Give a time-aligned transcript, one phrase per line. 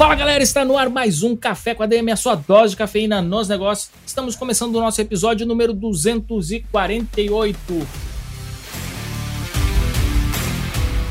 [0.00, 2.78] Fala galera, está no ar mais um Café com a DM, a sua dose de
[2.78, 3.90] cafeína nos negócios.
[4.06, 7.58] Estamos começando o nosso episódio número 248.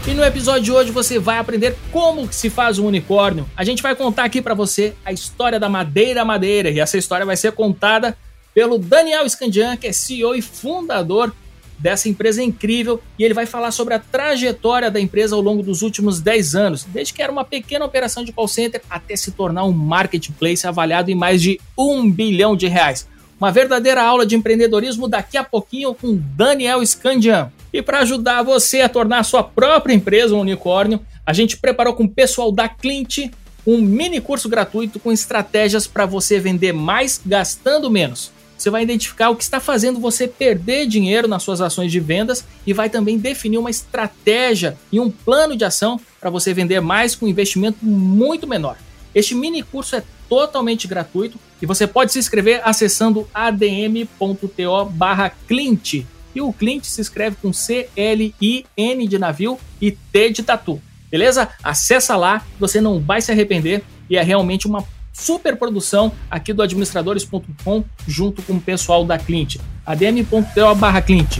[0.08, 3.48] E no episódio de hoje você vai aprender como se faz um unicórnio.
[3.56, 7.28] A gente vai contar aqui para você a história da Madeira Madeira e essa história
[7.28, 8.18] vai ser contada
[8.56, 11.32] pelo Daniel Scandian, que é CEO e fundador
[11.80, 15.82] dessa empresa incrível e ele vai falar sobre a trajetória da empresa ao longo dos
[15.82, 19.64] últimos 10 anos, desde que era uma pequena operação de call center até se tornar
[19.64, 23.08] um marketplace avaliado em mais de um bilhão de reais.
[23.40, 27.52] Uma verdadeira aula de empreendedorismo daqui a pouquinho com Daniel Scandian.
[27.72, 31.94] E para ajudar você a tornar a sua própria empresa um unicórnio, a gente preparou
[31.94, 33.30] com o pessoal da Clint
[33.66, 38.32] um mini curso gratuito com estratégias para você vender mais gastando menos.
[38.60, 42.44] Você vai identificar o que está fazendo você perder dinheiro nas suas ações de vendas
[42.68, 47.16] e vai também definir uma estratégia e um plano de ação para você vender mais
[47.16, 48.76] com um investimento muito menor.
[49.16, 56.04] Este mini curso é totalmente gratuito e você pode se inscrever acessando adm.to/clint.
[56.36, 60.44] E o Clint se escreve com C L I N de navio e T de
[60.44, 60.82] tatu.
[61.10, 61.48] Beleza?
[61.64, 64.84] Acessa lá, você não vai se arrepender e é realmente uma
[65.14, 69.58] super produção aqui do administradores.com junto com o pessoal da Clint.
[69.86, 71.40] adm.to barra Clint.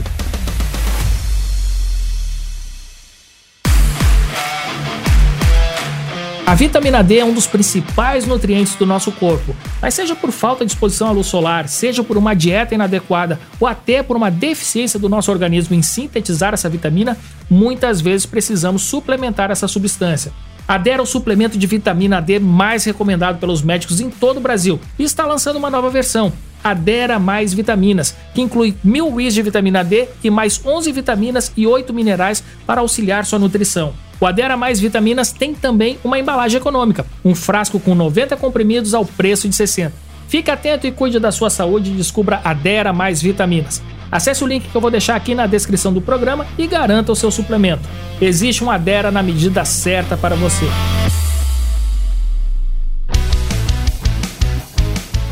[6.50, 10.66] A vitamina D é um dos principais nutrientes do nosso corpo, mas seja por falta
[10.66, 14.98] de exposição à luz solar, seja por uma dieta inadequada ou até por uma deficiência
[14.98, 17.16] do nosso organismo em sintetizar essa vitamina,
[17.48, 20.32] muitas vezes precisamos suplementar essa substância.
[20.70, 24.78] A Dera é suplemento de vitamina D mais recomendado pelos médicos em todo o Brasil
[24.96, 26.32] e está lançando uma nova versão,
[26.62, 31.52] a Dera Mais Vitaminas, que inclui mil WIs de vitamina D e mais 11 vitaminas
[31.56, 33.92] e 8 minerais para auxiliar sua nutrição.
[34.20, 39.04] O Adera Mais Vitaminas tem também uma embalagem econômica, um frasco com 90 comprimidos ao
[39.04, 40.09] preço de 60.
[40.30, 43.82] Fique atento e cuide da sua saúde e descubra Adera Mais Vitaminas.
[44.12, 47.16] Acesse o link que eu vou deixar aqui na descrição do programa e garanta o
[47.16, 47.82] seu suplemento.
[48.20, 50.66] Existe um Adera na medida certa para você.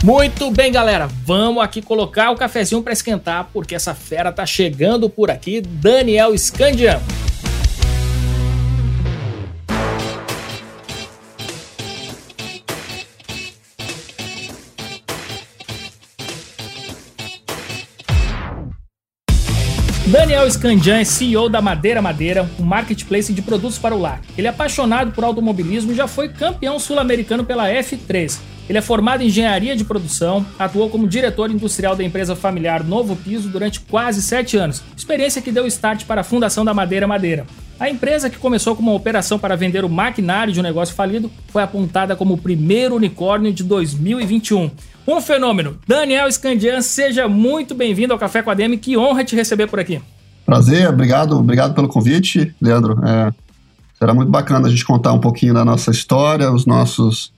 [0.02, 1.08] Muito bem, galera.
[1.24, 6.36] Vamos aqui colocar o cafezinho para esquentar, porque essa fera tá chegando por aqui, Daniel
[6.36, 7.00] Scandian.
[20.28, 24.20] Daniel Scandian é CEO da Madeira Madeira, um marketplace de produtos para o lar.
[24.36, 28.38] Ele é apaixonado por automobilismo e já foi campeão sul-americano pela F3.
[28.68, 33.16] Ele é formado em engenharia de produção, atuou como diretor industrial da empresa familiar Novo
[33.16, 37.46] Piso durante quase sete anos, experiência que deu start para a fundação da Madeira Madeira.
[37.80, 41.32] A empresa, que começou como uma operação para vender o maquinário de um negócio falido,
[41.46, 44.70] foi apontada como o primeiro unicórnio de 2021.
[45.06, 45.78] Um fenômeno.
[45.88, 48.76] Daniel Scandian, seja muito bem-vindo ao Café com a DM.
[48.76, 50.02] Que honra te receber por aqui.
[50.48, 52.98] Prazer, obrigado, obrigado pelo convite, Leandro.
[53.04, 53.30] É,
[53.98, 57.34] será muito bacana a gente contar um pouquinho da nossa história, os nossos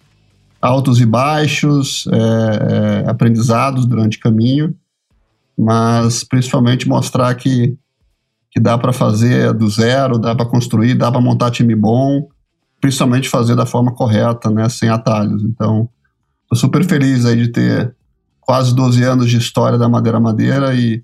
[0.63, 4.77] altos e baixos, é, é, aprendizados durante o caminho,
[5.59, 7.77] mas principalmente mostrar que
[8.53, 12.29] que dá para fazer do zero, dá para construir, dá para montar time bom,
[12.81, 15.43] principalmente fazer da forma correta, né, sem atalhos.
[15.43, 15.89] Então,
[16.43, 17.93] estou super feliz aí de ter
[18.41, 21.03] quase 12 anos de história da Madeira Madeira e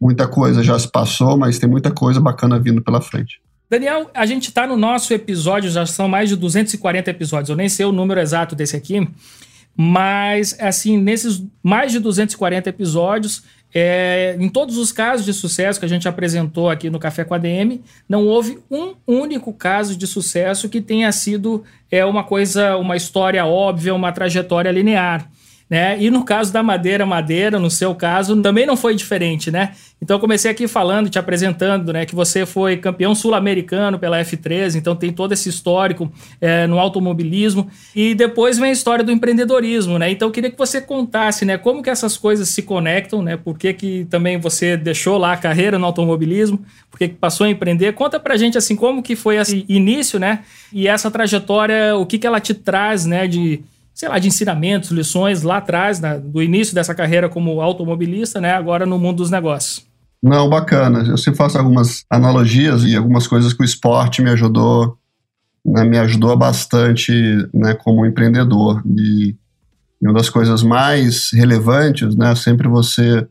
[0.00, 3.40] muita coisa já se passou, mas tem muita coisa bacana vindo pela frente.
[3.68, 7.68] Daniel, a gente está no nosso episódio, já são mais de 240 episódios, eu nem
[7.68, 9.08] sei o número exato desse aqui,
[9.76, 13.42] mas assim, nesses mais de 240 episódios,
[13.74, 17.34] é, em todos os casos de sucesso que a gente apresentou aqui no Café com
[17.34, 22.76] a DM, não houve um único caso de sucesso que tenha sido é, uma coisa,
[22.76, 25.28] uma história óbvia, uma trajetória linear.
[25.68, 25.96] Né?
[25.98, 29.72] E no caso da Madeira Madeira, no seu caso, também não foi diferente, né?
[30.00, 34.94] Então comecei aqui falando, te apresentando, né, que você foi campeão sul-americano pela F13, então
[34.94, 40.10] tem todo esse histórico é, no automobilismo e depois vem a história do empreendedorismo, né?
[40.10, 43.38] Então eu queria que você contasse, né, como que essas coisas se conectam, né?
[43.38, 47.46] Por que, que também você deixou lá a carreira no automobilismo, por que, que passou
[47.46, 47.94] a empreender?
[47.94, 50.40] Conta pra gente assim como que foi esse início, né?
[50.70, 53.62] E essa trajetória, o que que ela te traz, né, de
[53.94, 58.52] sei lá, de ensinamentos, lições lá atrás, né, do início dessa carreira como automobilista, né,
[58.52, 59.86] agora no mundo dos negócios.
[60.20, 61.00] Não, bacana.
[61.06, 64.98] Eu sempre faço algumas analogias e algumas coisas que o esporte me ajudou,
[65.64, 67.12] né, me ajudou bastante
[67.52, 68.82] né, como empreendedor.
[68.86, 69.36] E
[70.02, 73.26] uma das coisas mais relevantes, né, sempre você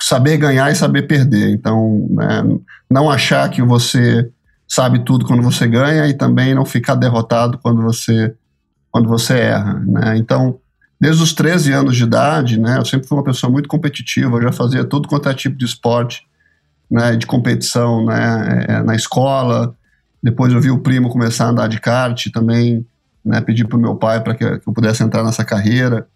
[0.00, 1.50] saber ganhar e saber perder.
[1.50, 2.42] Então, né,
[2.90, 4.30] não achar que você
[4.68, 8.34] sabe tudo quando você ganha e também não ficar derrotado quando você
[8.96, 10.16] quando você erra, né?
[10.16, 10.58] Então,
[10.98, 14.42] desde os 13 anos de idade, né, eu sempre fui uma pessoa muito competitiva, eu
[14.42, 16.26] já fazia tudo quanto é tipo de esporte,
[16.90, 19.76] né, de competição, né, é, na escola.
[20.22, 22.86] Depois eu vi o primo começar a andar de kart, também,
[23.22, 26.06] né, pedi para o meu pai para que, que, eu pudesse entrar nessa carreira.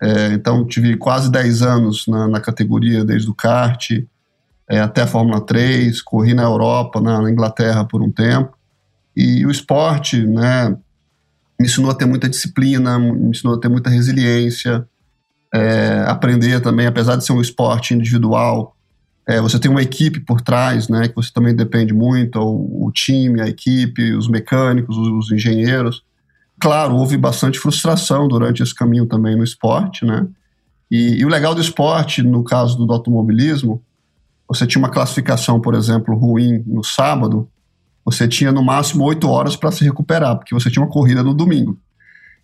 [0.00, 3.90] É, então, tive quase 10 anos na, na categoria, desde o kart
[4.70, 8.56] é, até a Fórmula 3, corri na Europa, na, na Inglaterra por um tempo.
[9.16, 10.76] E o esporte, né,
[11.62, 14.84] me ensinou a ter muita disciplina, me ensinou a ter muita resiliência,
[15.54, 18.76] é, aprender também, apesar de ser um esporte individual,
[19.24, 22.90] é, você tem uma equipe por trás, né, que você também depende muito, o, o
[22.90, 26.02] time, a equipe, os mecânicos, os, os, engenheiros.
[26.60, 30.26] Claro, houve bastante frustração durante esse caminho também no esporte, né,
[30.90, 33.80] e, e o legal do esporte, no caso do automobilismo,
[34.48, 37.48] você tinha uma classificação, por exemplo, ruim no sábado,
[38.04, 41.34] você tinha no máximo oito horas para se recuperar, porque você tinha uma corrida no
[41.34, 41.78] domingo.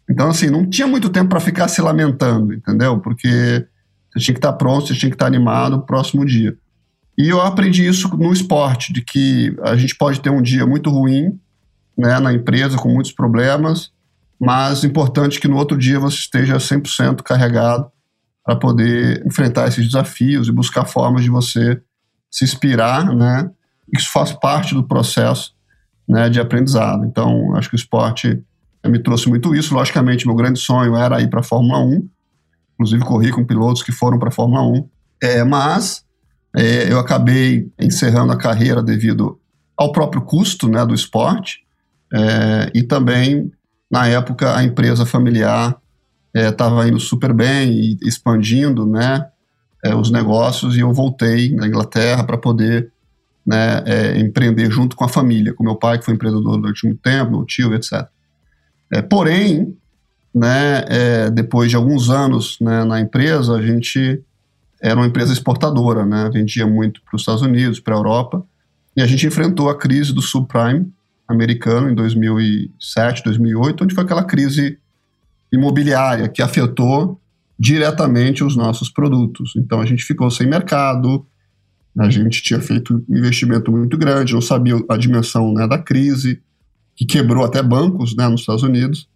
[0.09, 2.99] Então, assim, não tinha muito tempo para ficar se lamentando, entendeu?
[2.99, 3.67] Porque
[4.11, 6.57] você tinha que estar tá pronto, você tinha que estar tá animado no próximo dia.
[7.17, 10.89] E eu aprendi isso no esporte, de que a gente pode ter um dia muito
[10.89, 11.39] ruim
[11.97, 13.91] né, na empresa, com muitos problemas,
[14.41, 17.91] mas importante que no outro dia você esteja 100% carregado
[18.45, 21.83] para poder enfrentar esses desafios e buscar formas de você
[22.31, 23.51] se inspirar, né,
[23.93, 25.55] isso faz parte do processo
[26.09, 27.05] né, de aprendizado.
[27.05, 28.43] Então, acho que o esporte
[28.87, 29.75] me trouxe muito isso.
[29.75, 32.09] Logicamente, meu grande sonho era ir para a Fórmula 1,
[32.75, 34.89] inclusive corri com pilotos que foram para a Fórmula 1,
[35.23, 36.05] é, mas
[36.57, 39.39] é, eu acabei encerrando a carreira devido
[39.77, 41.67] ao próprio custo né, do esporte
[42.13, 43.53] é, e também,
[43.91, 45.77] na época, a empresa familiar
[46.35, 49.27] estava é, indo super bem e expandindo né,
[49.85, 52.93] é, os negócios e eu voltei na Inglaterra para poder
[53.49, 57.01] né, é, empreender junto com a família, com meu pai, que foi empreendedor durante muito
[57.01, 58.07] tempo, meu tio, etc.
[58.93, 59.75] É, porém,
[60.35, 64.23] né, é, depois de alguns anos né, na empresa, a gente
[64.83, 68.45] era uma empresa exportadora, né, vendia muito para os Estados Unidos, para a Europa,
[68.95, 70.93] e a gente enfrentou a crise do subprime
[71.27, 74.79] americano em 2007, 2008, onde foi aquela crise
[75.51, 77.19] imobiliária que afetou
[77.59, 79.55] diretamente os nossos produtos.
[79.57, 81.27] Então a gente ficou sem mercado,
[81.99, 86.41] a gente tinha feito um investimento muito grande, não sabia a dimensão né, da crise,
[86.95, 89.09] que quebrou até bancos né, nos Estados Unidos.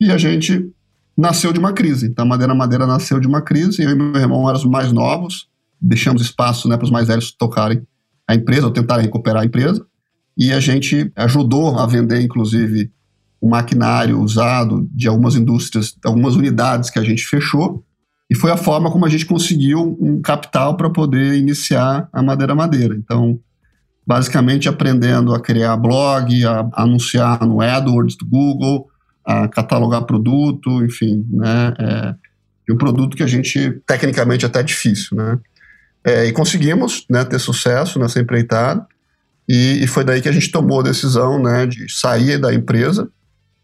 [0.00, 0.70] E a gente
[1.16, 2.06] nasceu de uma crise.
[2.06, 3.82] Então, a Madeira Madeira nasceu de uma crise.
[3.82, 5.48] Eu e meu irmão éramos mais novos,
[5.80, 7.82] deixamos espaço né, para os mais velhos tocarem
[8.26, 9.86] a empresa, ou tentarem recuperar a empresa.
[10.36, 12.90] E a gente ajudou a vender, inclusive,
[13.40, 17.84] o maquinário usado de algumas indústrias, algumas unidades que a gente fechou
[18.30, 22.54] e foi a forma como a gente conseguiu um capital para poder iniciar a Madeira
[22.54, 22.94] Madeira.
[22.94, 23.40] Então,
[24.06, 28.88] basicamente aprendendo a criar blog, a, anunciar no AdWords do Google,
[29.26, 31.74] a catalogar produto, enfim, né?
[31.78, 32.14] É,
[32.68, 35.38] e um produto que a gente, tecnicamente, até difícil, né?
[36.04, 38.86] É, e conseguimos né, ter sucesso nessa empreitada,
[39.48, 43.10] e, e, foi daí que a gente tomou a decisão né, de sair da empresa,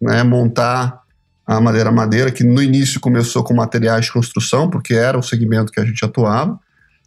[0.02, 1.00] né, montar
[1.46, 5.70] a Madeira Madeira, que no início começou com materiais de construção, porque era o segmento
[5.70, 6.58] que a gente atuava.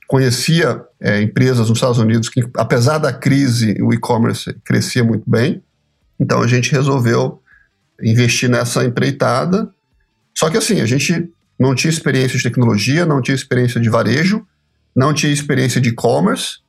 [0.08, 5.62] Conhecia é, empresas nos Estados Unidos que, apesar da crise, o e-commerce crescia muito bem.
[6.18, 7.42] Então a gente resolveu
[8.02, 9.70] investir nessa empreitada.
[10.34, 11.30] Só que assim, a gente
[11.60, 14.46] não tinha experiência de tecnologia, não tinha experiência de varejo,
[14.96, 16.60] não tinha experiência de e-commerce,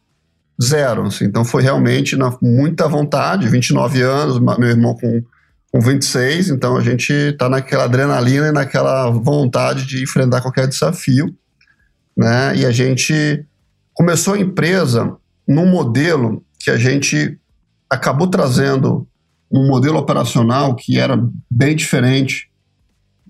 [0.61, 1.07] zero.
[1.07, 1.25] Assim.
[1.25, 5.23] Então foi realmente na muita vontade, 29 anos, meu irmão com
[5.73, 11.35] com 26, então a gente está naquela adrenalina e naquela vontade de enfrentar qualquer desafio,
[12.17, 12.57] né?
[12.57, 13.45] E a gente
[13.95, 17.39] começou a empresa num modelo que a gente
[17.89, 19.07] acabou trazendo
[19.51, 21.17] um modelo operacional que era
[21.51, 22.51] bem diferente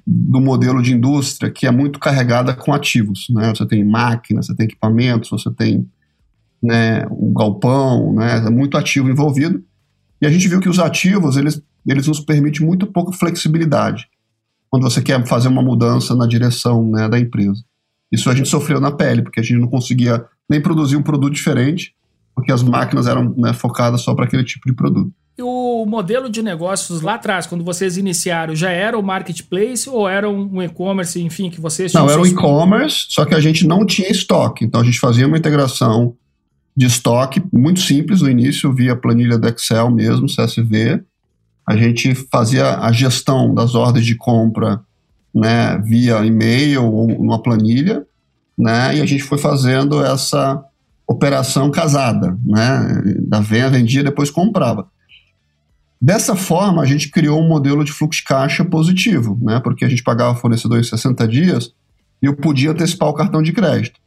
[0.06, 3.52] do modelo de indústria, que é muito carregada com ativos, né?
[3.54, 5.86] Você tem máquinas, você tem equipamentos, você tem
[6.62, 8.38] né, um galpão, né?
[8.38, 9.62] É muito ativo envolvido.
[10.20, 14.08] E a gente viu que os ativos, eles eles nos permitem muito pouca flexibilidade
[14.70, 17.62] quando você quer fazer uma mudança na direção né, da empresa.
[18.10, 21.32] Isso a gente sofreu na pele, porque a gente não conseguia nem produzir um produto
[21.32, 21.94] diferente,
[22.34, 25.12] porque as máquinas eram né, focadas só para aquele tipo de produto.
[25.36, 30.08] E o, modelo de negócios lá atrás, quando vocês iniciaram, já era o marketplace ou
[30.08, 32.04] era um e-commerce, enfim, que vocês tinham?
[32.04, 34.64] Não, era o e-commerce, só que a gente não tinha estoque.
[34.64, 36.14] Então a gente fazia uma integração
[36.76, 41.02] de estoque muito simples no início, via planilha do Excel mesmo, CSV.
[41.70, 44.80] A gente fazia a gestão das ordens de compra
[45.32, 48.04] né, via e-mail ou uma planilha,
[48.58, 50.60] né, e a gente foi fazendo essa
[51.06, 54.88] operação casada, né, da venda, vendia, depois comprava.
[56.02, 59.88] Dessa forma, a gente criou um modelo de fluxo de caixa positivo, né, porque a
[59.88, 61.72] gente pagava fornecedor em 60 dias
[62.20, 64.00] e eu podia antecipar o cartão de crédito.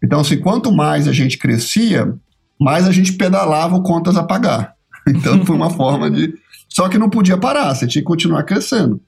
[0.00, 2.14] Então, assim, quanto mais a gente crescia,
[2.60, 4.78] mais a gente pedalava contas a pagar.
[5.08, 6.34] Então, foi uma forma de.
[6.68, 9.00] Só que não podia parar, você tinha que continuar crescendo.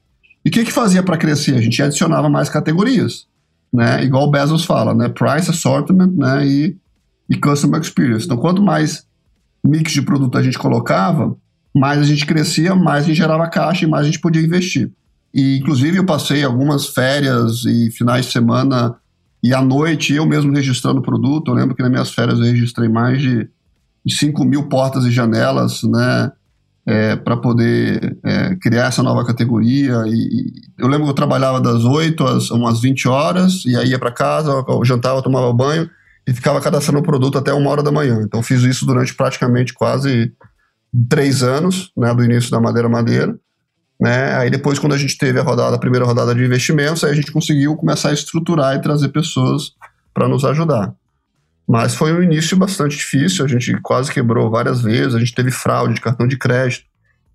[0.44, 1.56] E o que, que fazia para crescer?
[1.56, 3.26] A gente adicionava mais categorias,
[3.72, 4.02] né?
[4.02, 5.08] Igual o Bezos fala, né?
[5.08, 6.46] Price, assortment, né?
[6.46, 6.76] E,
[7.28, 8.24] e customer experience.
[8.24, 9.06] Então, quanto mais
[9.62, 11.36] mix de produto a gente colocava,
[11.74, 14.90] mais a gente crescia, mais a gente gerava caixa e mais a gente podia investir.
[15.32, 18.96] E, inclusive, eu passei algumas férias e finais de semana
[19.42, 21.50] e à noite eu mesmo registrando produto.
[21.50, 23.48] Eu lembro que nas minhas férias eu registrei mais de
[24.08, 26.32] 5 mil portas e janelas, né?
[26.86, 30.02] É, para poder é, criar essa nova categoria.
[30.06, 33.98] E, eu lembro que eu trabalhava das 8 às umas 20 horas, e aí ia
[33.98, 35.88] para casa, eu jantava, tomava banho
[36.26, 38.20] e ficava cadastrando o produto até uma hora da manhã.
[38.22, 40.32] Então fiz isso durante praticamente quase
[41.08, 43.36] três anos, né, do início da Madeira Madeira.
[44.00, 44.34] Né?
[44.34, 47.14] Aí depois, quando a gente teve a rodada, a primeira rodada de investimentos, aí a
[47.14, 49.72] gente conseguiu começar a estruturar e trazer pessoas
[50.14, 50.94] para nos ajudar.
[51.70, 55.52] Mas foi um início bastante difícil, a gente quase quebrou várias vezes, a gente teve
[55.52, 56.84] fraude de cartão de crédito.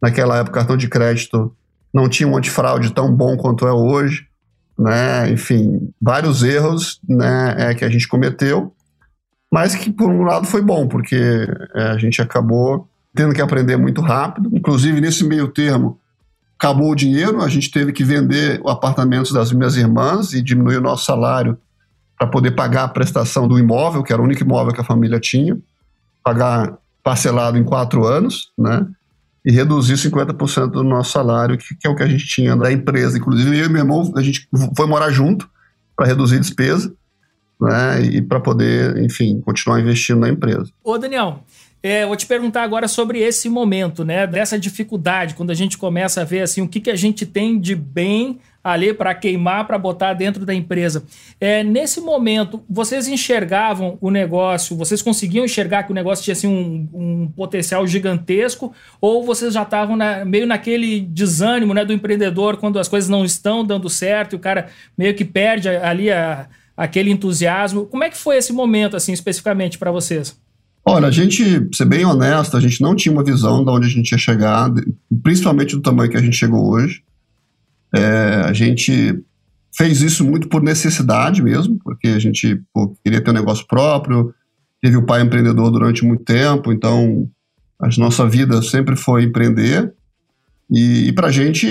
[0.01, 1.55] Naquela época, cartão de crédito
[1.93, 4.27] não tinha um antifraude tão bom quanto é hoje.
[4.77, 5.31] Né?
[5.31, 8.73] Enfim, vários erros né, é, que a gente cometeu,
[9.49, 13.77] mas que por um lado foi bom, porque é, a gente acabou tendo que aprender
[13.77, 14.49] muito rápido.
[14.51, 15.97] Inclusive, nesse meio termo,
[16.59, 20.81] acabou o dinheiro, a gente teve que vender apartamentos das minhas irmãs e diminuir o
[20.81, 21.57] nosso salário
[22.17, 25.19] para poder pagar a prestação do imóvel, que era o único imóvel que a família
[25.19, 25.57] tinha,
[26.23, 28.85] pagar parcelado em quatro anos, né?
[29.45, 32.71] E reduzir 50% do nosso salário, que, que, é o que a gente tinha da
[32.71, 33.17] empresa.
[33.17, 35.47] Inclusive, eu e meu irmão, a gente foi morar junto
[35.95, 36.91] para reduzir despesa,
[37.61, 38.01] né?
[38.01, 40.71] E para poder, enfim, continuar investindo na empresa.
[40.83, 41.43] Ô, Daniel,
[41.83, 44.25] é, vou te perguntar agora sobre esse momento, né?
[44.25, 47.59] Dessa dificuldade, quando a gente começa a ver assim o que, que a gente tem
[47.59, 51.03] de bem ali para queimar, para botar dentro da empresa.
[51.39, 56.47] É, nesse momento, vocês enxergavam o negócio, vocês conseguiam enxergar que o negócio tinha assim,
[56.47, 62.57] um, um potencial gigantesco, ou vocês já estavam na, meio naquele desânimo né, do empreendedor
[62.57, 66.47] quando as coisas não estão dando certo e o cara meio que perde ali a,
[66.75, 67.85] aquele entusiasmo?
[67.85, 70.35] Como é que foi esse momento, assim, especificamente para vocês?
[70.83, 73.89] Olha, a gente, ser bem honesto, a gente não tinha uma visão de onde a
[73.89, 74.71] gente ia chegar,
[75.21, 77.03] principalmente do tamanho que a gente chegou hoje.
[77.95, 79.23] É, a gente
[79.75, 84.33] fez isso muito por necessidade mesmo, porque a gente pô, queria ter um negócio próprio,
[84.81, 87.29] teve o pai empreendedor durante muito tempo, então
[87.79, 89.93] a nossa vida sempre foi empreender.
[90.69, 91.67] E, e para a gente,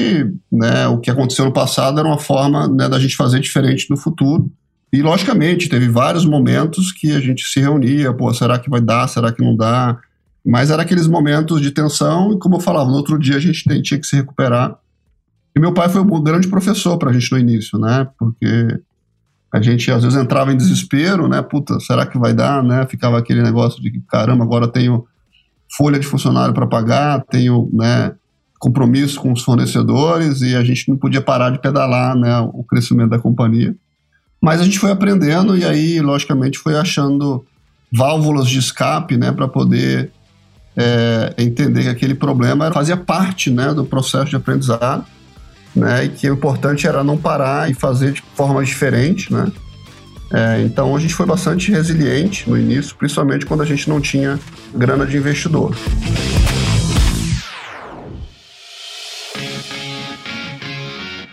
[0.51, 3.97] né, o que aconteceu no passado era uma forma né, da gente fazer diferente no
[3.97, 4.51] futuro.
[4.93, 9.09] E, logicamente, teve vários momentos que a gente se reunia, pô, será que vai dar,
[9.09, 9.99] será que não dá?
[10.47, 13.65] Mas era aqueles momentos de tensão e, como eu falava, no outro dia a gente
[13.83, 14.79] tinha que se recuperar
[15.57, 18.09] e meu pai foi um grande professor para a gente no início, né?
[18.19, 18.81] Porque
[19.53, 21.41] a gente às vezes entrava em desespero, né?
[21.41, 22.85] Puta, será que vai dar, né?
[22.89, 25.07] Ficava aquele negócio de caramba, agora tenho
[25.77, 28.13] folha de funcionário para pagar, tenho, né,
[28.59, 33.11] compromisso com os fornecedores e a gente não podia parar de pedalar, né, o crescimento
[33.11, 33.75] da companhia.
[34.41, 37.45] Mas a gente foi aprendendo e aí, logicamente, foi achando
[37.93, 40.11] válvulas de escape, né, para poder
[40.77, 45.05] é, entender que aquele problema fazia parte, né, do processo de aprendizado
[45.75, 46.05] né?
[46.05, 49.51] E que o importante era não parar e fazer de forma diferente, né?
[50.33, 54.39] É, então a gente foi bastante resiliente no início, principalmente quando a gente não tinha
[54.75, 55.77] grana de investidor.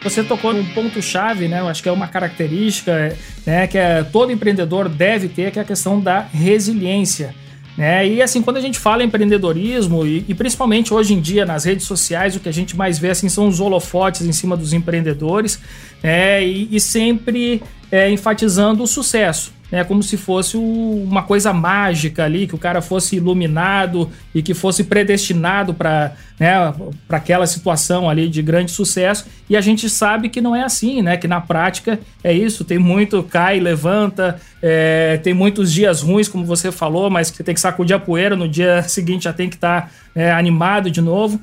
[0.03, 1.60] Você tocou num ponto-chave, né?
[1.60, 5.62] Eu acho que é uma característica né, que é, todo empreendedor deve ter, que é
[5.62, 7.36] a questão da resiliência.
[7.77, 8.07] Né?
[8.07, 11.63] E assim, quando a gente fala em empreendedorismo, e, e, principalmente hoje em dia nas
[11.63, 14.73] redes sociais, o que a gente mais vê assim, são os holofotes em cima dos
[14.73, 15.59] empreendedores,
[16.03, 16.45] né?
[16.45, 17.61] e, e sempre
[17.91, 22.81] é, enfatizando o sucesso né, como se fosse uma coisa mágica ali, que o cara
[22.81, 26.74] fosse iluminado e que fosse predestinado para né,
[27.07, 29.25] aquela situação ali de grande sucesso.
[29.50, 31.15] E a gente sabe que não é assim, né?
[31.15, 36.43] Que na prática é isso, tem muito cai, levanta, é, tem muitos dias ruins, como
[36.43, 39.50] você falou, mas que você tem que sacudir a poeira, no dia seguinte já tem
[39.50, 41.39] que estar tá, é, animado de novo.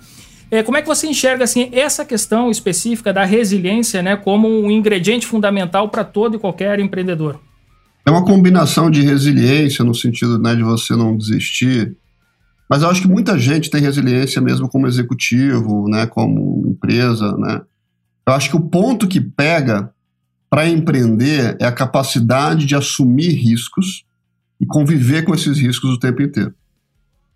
[0.50, 4.71] É, como é que você enxerga assim essa questão específica da resiliência, né, como um
[4.71, 7.38] ingrediente fundamental para todo e qualquer empreendedor?
[8.07, 11.95] É uma combinação de resiliência no sentido né, de você não desistir,
[12.69, 17.61] mas eu acho que muita gente tem resiliência mesmo como executivo, né, como empresa, né.
[18.26, 19.90] Eu acho que o ponto que pega
[20.50, 24.05] para empreender é a capacidade de assumir riscos
[24.61, 26.55] e conviver com esses riscos o tempo inteiro.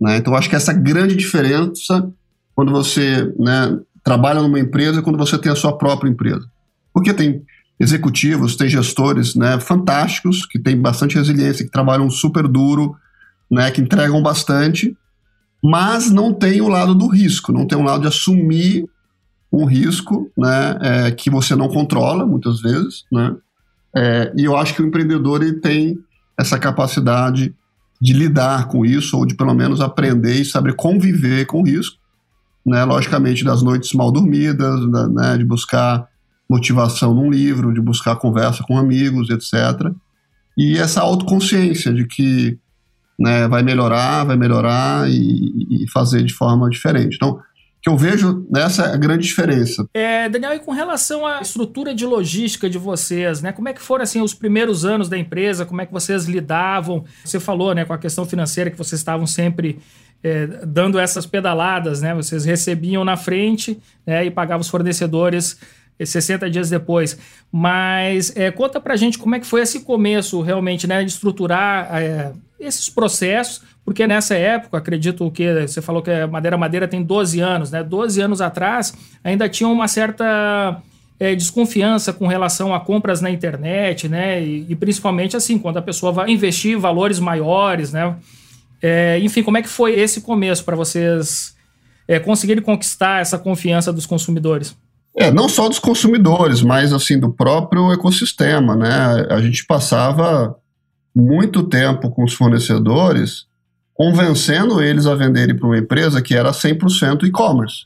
[0.00, 0.16] Né?
[0.16, 2.10] Então, acho que essa grande diferença
[2.54, 6.46] quando você né, trabalha numa empresa quando você tem a sua própria empresa.
[6.92, 7.42] Porque tem
[7.78, 12.94] executivos, tem gestores né, fantásticos, que têm bastante resiliência, que trabalham super duro,
[13.50, 14.96] né, que entregam bastante,
[15.62, 18.88] mas não tem o lado do risco, não tem o lado de assumir
[19.52, 23.04] um risco né, é, que você não controla, muitas vezes.
[23.12, 23.34] Né?
[23.94, 25.98] É, e eu acho que o empreendedor ele tem
[26.38, 27.54] essa capacidade
[28.00, 32.01] de lidar com isso, ou de pelo menos aprender e saber conviver com o risco,
[32.64, 32.84] né?
[32.84, 35.38] logicamente das noites mal dormidas, da, né?
[35.38, 36.06] de buscar
[36.48, 39.90] motivação num livro, de buscar conversa com amigos, etc.
[40.56, 42.58] E essa autoconsciência de que
[43.18, 47.16] né, vai melhorar, vai melhorar e, e fazer de forma diferente.
[47.16, 47.40] Então,
[47.82, 49.84] que eu vejo nessa é a grande diferença.
[49.92, 53.50] É, Daniel, e com relação à estrutura de logística de vocês, né?
[53.50, 55.66] Como é que foram assim os primeiros anos da empresa?
[55.66, 57.04] Como é que vocês lidavam?
[57.24, 59.80] Você falou, né, com a questão financeira que vocês estavam sempre
[60.22, 62.14] é, dando essas pedaladas, né?
[62.14, 65.58] Vocês recebiam na frente né, e pagavam os fornecedores
[66.04, 67.18] 60 dias depois.
[67.50, 71.02] Mas é, conta pra gente como é que foi esse começo realmente, né?
[71.04, 76.56] De estruturar é, esses processos, porque nessa época, acredito que você falou que a Madeira
[76.56, 77.82] Madeira tem 12 anos, né?
[77.82, 80.80] 12 anos atrás ainda tinha uma certa
[81.18, 84.42] é, desconfiança com relação a compras na internet, né?
[84.42, 88.16] E, e, principalmente assim, quando a pessoa vai investir valores maiores, né?
[88.82, 91.54] É, enfim, como é que foi esse começo para vocês
[92.08, 94.76] é, conseguirem conquistar essa confiança dos consumidores?
[95.16, 99.26] É, não só dos consumidores, mas assim do próprio ecossistema, né?
[99.30, 100.56] A gente passava
[101.14, 103.46] muito tempo com os fornecedores
[103.94, 107.84] convencendo eles a venderem para uma empresa que era 100% e-commerce,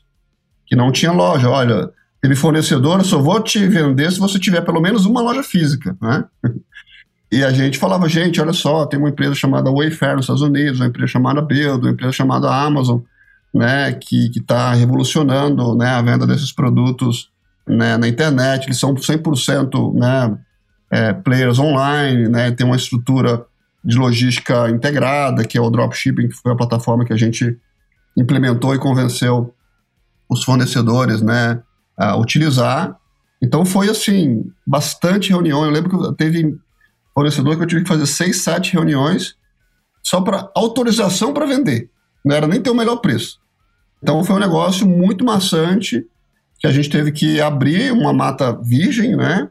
[0.65, 1.49] que não tinha loja.
[1.49, 5.43] Olha, teve fornecedor, eu só vou te vender se você tiver pelo menos uma loja
[5.43, 6.23] física, né?
[7.31, 10.79] E a gente falava, gente, olha só, tem uma empresa chamada Wayfair nos Estados Unidos,
[10.79, 12.99] uma empresa chamada Build, uma empresa chamada Amazon,
[13.53, 17.29] né, que está revolucionando né, a venda desses produtos
[17.67, 18.67] né, na internet.
[18.67, 20.37] Eles são 100% né,
[20.89, 23.45] é, players online, né, tem uma estrutura
[23.83, 27.57] de logística integrada, que é o dropshipping, que foi a plataforma que a gente
[28.15, 29.53] implementou e convenceu
[30.29, 31.61] os fornecedores né,
[31.97, 32.97] a utilizar.
[33.41, 35.63] Então foi assim, bastante reunião.
[35.63, 36.57] Eu lembro que teve
[37.17, 39.33] fornecedor que eu tive que fazer seis, sete reuniões
[40.03, 41.89] só para autorização para vender.
[42.23, 43.39] Não era nem ter o melhor preço.
[44.03, 46.05] Então foi um negócio muito maçante
[46.59, 49.49] que a gente teve que abrir uma mata virgem, né,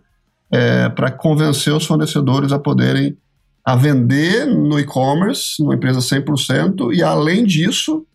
[0.49, 3.19] é, para convencer os fornecedores a poderem
[3.65, 8.07] a vender no e-commerce, numa empresa 100%, e além disso,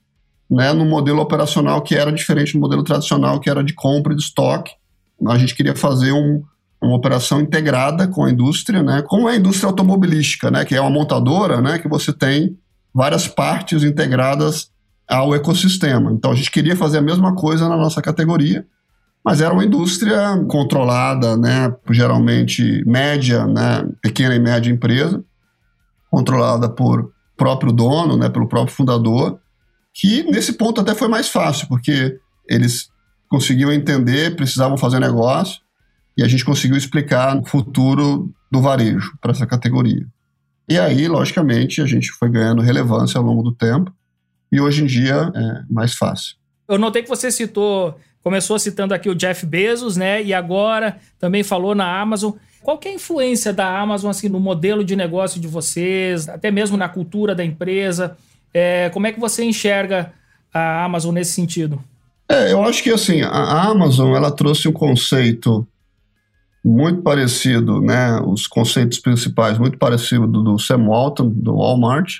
[0.49, 4.15] né, no modelo operacional que era diferente do modelo tradicional, que era de compra e
[4.15, 4.71] de estoque,
[5.27, 6.41] a gente queria fazer um,
[6.81, 10.81] uma operação integrada com a indústria, né, como é a indústria automobilística, né, que é
[10.81, 12.57] uma montadora, né, que você tem
[12.93, 14.71] várias partes integradas
[15.07, 16.11] ao ecossistema.
[16.11, 18.65] Então a gente queria fazer a mesma coisa na nossa categoria,
[19.23, 25.23] mas era uma indústria controlada, né, geralmente média, né, pequena e média empresa,
[26.09, 29.39] controlada por próprio dono, né, pelo próprio fundador,
[29.93, 32.17] que nesse ponto até foi mais fácil, porque
[32.47, 32.89] eles
[33.29, 35.60] conseguiam entender, precisavam fazer negócio,
[36.17, 40.05] e a gente conseguiu explicar o futuro do varejo para essa categoria.
[40.69, 43.93] E aí, logicamente, a gente foi ganhando relevância ao longo do tempo,
[44.51, 46.35] e hoje em dia é mais fácil.
[46.67, 50.23] Eu notei que você citou, começou citando aqui o Jeff Bezos, né?
[50.23, 52.33] E agora também falou na Amazon.
[52.61, 56.77] Qual é a influência da Amazon assim, no modelo de negócio de vocês, até mesmo
[56.77, 58.17] na cultura da empresa?
[58.53, 60.13] É, como é que você enxerga
[60.53, 61.81] a Amazon nesse sentido?
[62.29, 65.67] É, eu acho que assim, a Amazon ela trouxe um conceito
[66.63, 68.19] muito parecido, né?
[68.21, 72.19] Os conceitos principais muito parecido do, do Sam Walton, do Walmart,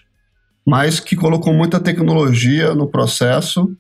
[0.66, 3.72] mas que colocou muita tecnologia no processo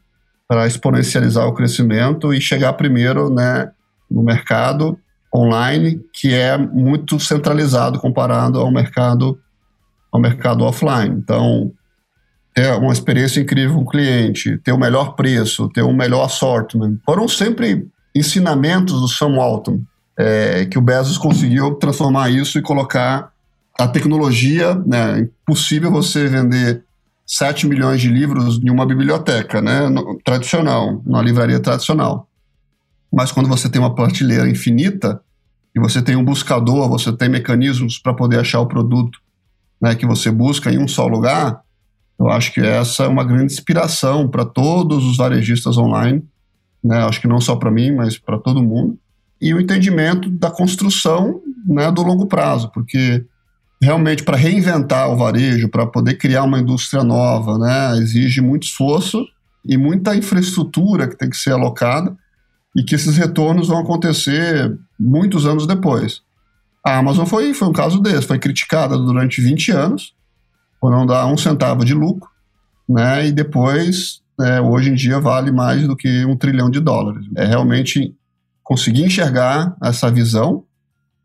[0.47, 3.71] para exponencializar o crescimento e chegar primeiro né,
[4.09, 4.99] no mercado
[5.33, 9.39] online, que é muito centralizado comparado ao mercado
[10.11, 11.15] ao mercado offline.
[11.15, 11.71] Então,
[12.53, 16.97] ter uma experiência incrível com o cliente, ter o melhor preço, ter o melhor assortment,
[17.05, 19.81] foram sempre ensinamentos do Sam Walton,
[20.21, 23.31] é, que o Bezos conseguiu transformar isso e colocar
[23.79, 26.83] a tecnologia, né, impossível você vender
[27.25, 32.27] 7 milhões de livros em uma biblioteca, né, no, tradicional, numa livraria tradicional.
[33.11, 35.19] Mas quando você tem uma prateleira infinita
[35.75, 39.19] e você tem um buscador, você tem mecanismos para poder achar o produto
[39.81, 41.61] né, que você busca em um só lugar,
[42.19, 46.23] eu acho que essa é uma grande inspiração para todos os varejistas online,
[46.83, 48.99] né, acho que não só para mim, mas para todo mundo,
[49.41, 53.25] e o entendimento da construção né, do longo prazo, porque
[53.81, 59.25] realmente para reinventar o varejo, para poder criar uma indústria nova, né, exige muito esforço
[59.65, 62.15] e muita infraestrutura que tem que ser alocada
[62.75, 66.21] e que esses retornos vão acontecer muitos anos depois.
[66.85, 70.13] A Amazon foi, foi um caso desse, foi criticada durante 20 anos
[70.79, 72.29] por não dar um centavo de lucro,
[72.87, 77.25] né, e depois, é, hoje em dia, vale mais do que um trilhão de dólares.
[77.35, 78.15] É realmente
[78.71, 80.63] conseguir enxergar essa visão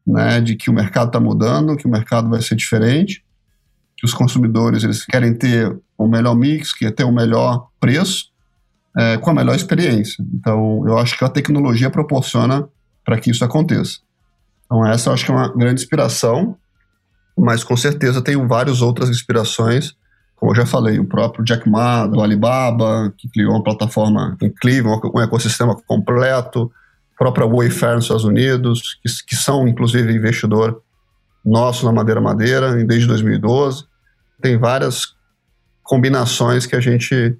[0.05, 3.25] né, de que o mercado está mudando, que o mercado vai ser diferente,
[3.97, 8.33] que os consumidores eles querem ter o melhor mix, querem ter o melhor preço,
[8.99, 10.25] é, com a melhor experiência.
[10.35, 12.69] Então, eu acho que a tecnologia proporciona
[13.05, 14.01] para que isso aconteça.
[14.65, 16.57] Então, essa eu acho que é uma grande inspiração,
[17.39, 19.95] mas com certeza tenho várias outras inspirações,
[20.35, 25.01] como eu já falei, o próprio Jack Ma, do Alibaba, que criou uma plataforma incrível,
[25.15, 26.73] um ecossistema completo,
[27.17, 30.83] própria Wayfair nos Estados Unidos, que, que são inclusive investidor
[31.45, 33.85] nosso na Madeira Madeira desde 2012.
[34.43, 35.15] Tem várias
[35.83, 37.37] combinações que a gente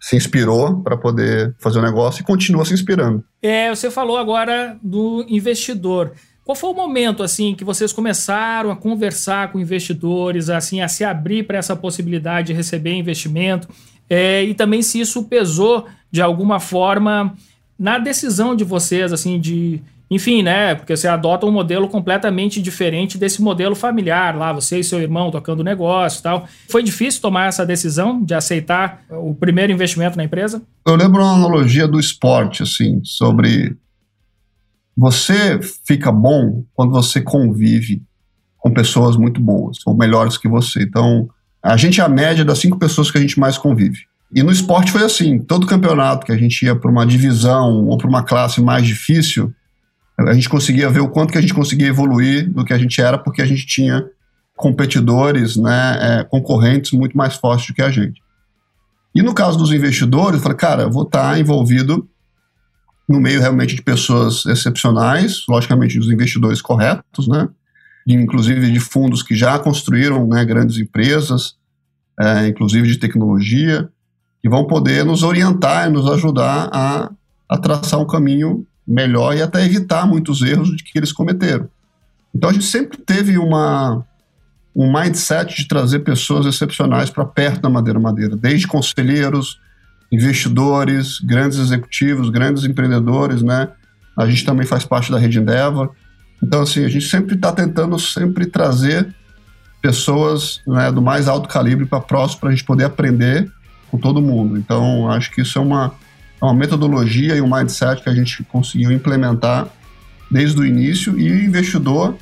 [0.00, 3.22] se inspirou para poder fazer o negócio e continua se inspirando.
[3.42, 6.12] É, você falou agora do investidor.
[6.42, 11.04] Qual foi o momento assim que vocês começaram a conversar com investidores, assim, a se
[11.04, 13.68] abrir para essa possibilidade de receber investimento?
[14.08, 17.36] É, e também se isso pesou de alguma forma
[17.80, 19.80] na decisão de vocês, assim, de.
[20.10, 20.74] Enfim, né?
[20.74, 25.30] Porque você adota um modelo completamente diferente desse modelo familiar lá, você e seu irmão
[25.30, 26.48] tocando negócio e tal.
[26.68, 30.60] Foi difícil tomar essa decisão de aceitar o primeiro investimento na empresa?
[30.84, 33.76] Eu lembro uma analogia do esporte, assim, sobre
[34.96, 38.02] você fica bom quando você convive
[38.58, 40.82] com pessoas muito boas, ou melhores que você.
[40.82, 41.30] Então,
[41.62, 44.09] a gente é a média das cinco pessoas que a gente mais convive.
[44.32, 47.98] E no esporte foi assim: todo campeonato que a gente ia para uma divisão ou
[47.98, 49.52] para uma classe mais difícil,
[50.18, 53.00] a gente conseguia ver o quanto que a gente conseguia evoluir do que a gente
[53.00, 54.04] era, porque a gente tinha
[54.54, 58.20] competidores, né, é, concorrentes muito mais fortes do que a gente.
[59.14, 62.06] E no caso dos investidores, eu falei, cara, eu vou estar envolvido
[63.08, 67.48] no meio realmente de pessoas excepcionais, logicamente os investidores corretos, né,
[68.06, 71.54] inclusive de fundos que já construíram né, grandes empresas,
[72.20, 73.88] é, inclusive de tecnologia,
[74.42, 77.10] que vão poder nos orientar e nos ajudar a,
[77.48, 81.68] a traçar um caminho melhor e até evitar muitos erros de que eles cometeram.
[82.34, 84.04] Então a gente sempre teve uma,
[84.74, 89.60] um mindset de trazer pessoas excepcionais para perto da Madeira Madeira, desde conselheiros,
[90.10, 93.68] investidores, grandes executivos, grandes empreendedores, né?
[94.16, 95.90] A gente também faz parte da rede Endeavor.
[96.42, 99.14] Então, assim, a gente sempre está tentando sempre trazer
[99.80, 103.50] pessoas né, do mais alto calibre para próximo para a gente poder aprender
[103.90, 104.56] com todo mundo.
[104.56, 105.94] Então, acho que isso é uma,
[106.40, 109.68] é uma metodologia e um mindset que a gente conseguiu implementar
[110.30, 112.14] desde o início e o investidor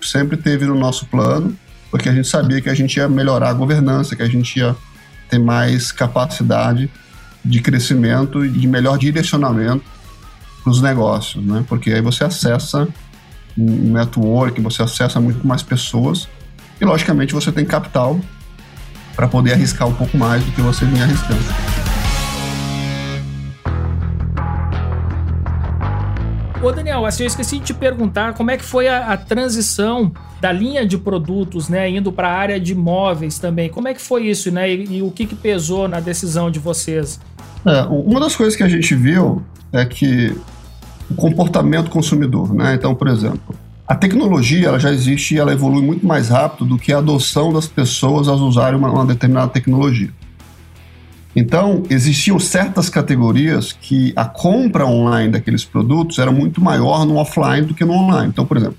[0.00, 1.54] sempre teve no nosso plano,
[1.90, 4.74] porque a gente sabia que a gente ia melhorar a governança, que a gente ia
[5.28, 6.90] ter mais capacidade
[7.44, 9.84] de crescimento e de melhor direcionamento
[10.62, 11.64] para os negócios, né?
[11.68, 12.88] Porque aí você acessa
[13.56, 16.28] um network, você acessa muito mais pessoas
[16.80, 18.18] e, logicamente, você tem capital
[19.14, 21.40] para poder arriscar um pouco mais do que você vinha arriscando.
[26.62, 30.12] Ô Daniel, assim, eu esqueci de te perguntar como é que foi a, a transição
[30.42, 33.70] da linha de produtos, né, indo para a área de imóveis também.
[33.70, 34.70] Como é que foi isso, né?
[34.70, 37.18] E, e o que, que pesou na decisão de vocês?
[37.64, 39.42] É, uma das coisas que a gente viu
[39.72, 40.36] é que
[41.10, 42.74] o comportamento consumidor, né?
[42.74, 43.54] Então, por exemplo,
[43.90, 47.52] a tecnologia ela já existe e ela evolui muito mais rápido do que a adoção
[47.52, 50.10] das pessoas a usarem uma, uma determinada tecnologia.
[51.34, 57.66] Então, existiam certas categorias que a compra online daqueles produtos era muito maior no offline
[57.66, 58.28] do que no online.
[58.28, 58.78] Então, por exemplo,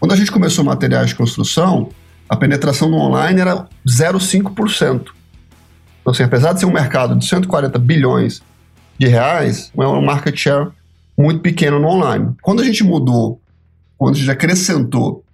[0.00, 1.90] quando a gente começou materiais de construção,
[2.26, 5.08] a penetração no online era 0,5%.
[6.00, 8.40] Então, assim, apesar de ser um mercado de 140 bilhões
[8.98, 10.70] de reais, é um market share
[11.14, 12.34] muito pequeno no online.
[12.40, 13.38] Quando a gente mudou
[13.98, 15.24] quando gente acrescentou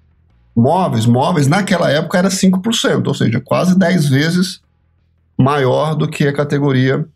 [0.54, 4.60] móveis, móveis naquela época era 5%, ou seja, quase 10 vezes
[5.38, 7.06] maior do que a categoria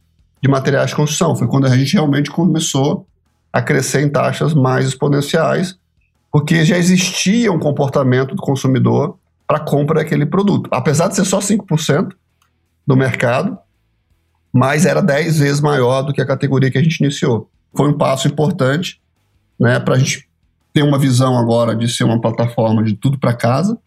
[0.42, 1.36] de materiais de construção.
[1.36, 3.06] Foi quando a gente realmente começou
[3.52, 5.78] a crescer em taxas mais exponenciais,
[6.32, 10.68] porque já existia um comportamento do consumidor para compra daquele produto.
[10.72, 12.12] Apesar de ser só 5%,
[12.86, 13.58] do mercado,
[14.52, 17.50] mas era 10 vezes maior do que a categoria que a gente iniciou.
[17.76, 19.00] Foi um passo importante
[19.58, 20.25] né, para a gente
[20.76, 23.78] ter uma visão agora de ser uma plataforma de tudo para casa,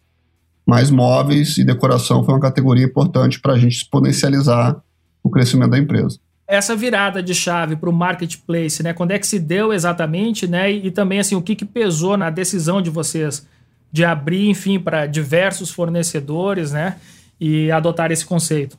[0.66, 4.76] mas móveis e decoração foi uma categoria importante para a gente exponencializar
[5.22, 6.18] o crescimento da empresa.
[6.48, 8.92] Essa virada de chave para o marketplace, né?
[8.92, 10.72] Quando é que se deu exatamente, né?
[10.72, 13.46] E, e também assim, o que, que pesou na decisão de vocês
[13.92, 16.96] de abrir, enfim, para diversos fornecedores, né?
[17.40, 18.76] E adotar esse conceito?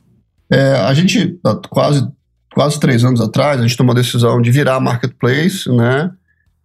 [0.50, 2.06] É, a gente, quase,
[2.52, 6.10] quase três anos atrás, a gente tomou a decisão de virar marketplace, né?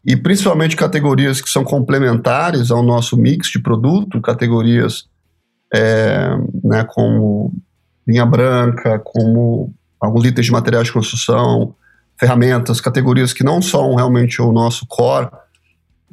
[0.07, 5.05] E principalmente categorias que são complementares ao nosso mix de produto, categorias
[5.73, 6.29] é,
[6.63, 7.53] né, como
[8.07, 11.75] linha branca, como alguns itens de materiais de construção,
[12.17, 15.29] ferramentas, categorias que não são realmente o nosso core,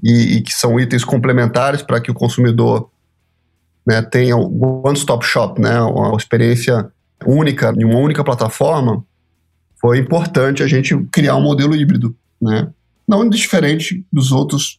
[0.02, 2.90] e, e que são itens complementares para que o consumidor
[3.86, 6.90] né, tenha um one-stop shop, né, uma experiência
[7.24, 9.04] única em uma única plataforma,
[9.80, 12.68] foi importante a gente criar um modelo híbrido, né?
[13.06, 14.78] Não diferente dos outros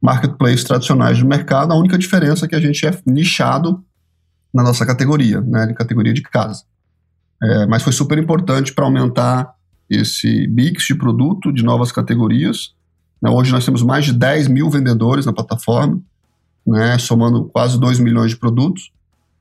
[0.00, 3.84] marketplaces tradicionais do mercado, a única diferença é que a gente é nichado
[4.52, 6.64] na nossa categoria, né, de categoria de casa.
[7.42, 9.54] É, mas foi super importante para aumentar
[9.88, 12.74] esse mix de produto de novas categorias
[13.22, 13.30] né?
[13.30, 16.00] Hoje nós temos mais de 10 mil vendedores na plataforma,
[16.66, 18.90] né, somando quase 2 milhões de produtos.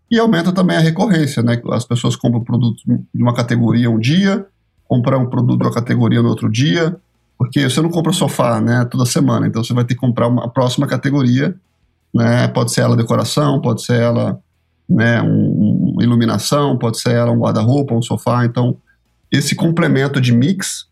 [0.09, 1.59] E aumenta também a recorrência, né?
[1.71, 4.45] As pessoas compram produtos de uma categoria um dia,
[4.85, 6.95] compram um produto de uma categoria no outro dia,
[7.41, 10.47] porque você não compra sofá, né, toda semana, então você vai ter que comprar uma
[10.47, 11.55] próxima categoria,
[12.13, 12.47] né?
[12.49, 14.39] Pode ser ela decoração, pode ser ela,
[14.87, 18.77] né, um, um iluminação, pode ser ela um guarda-roupa, um sofá, então
[19.31, 20.85] esse complemento de mix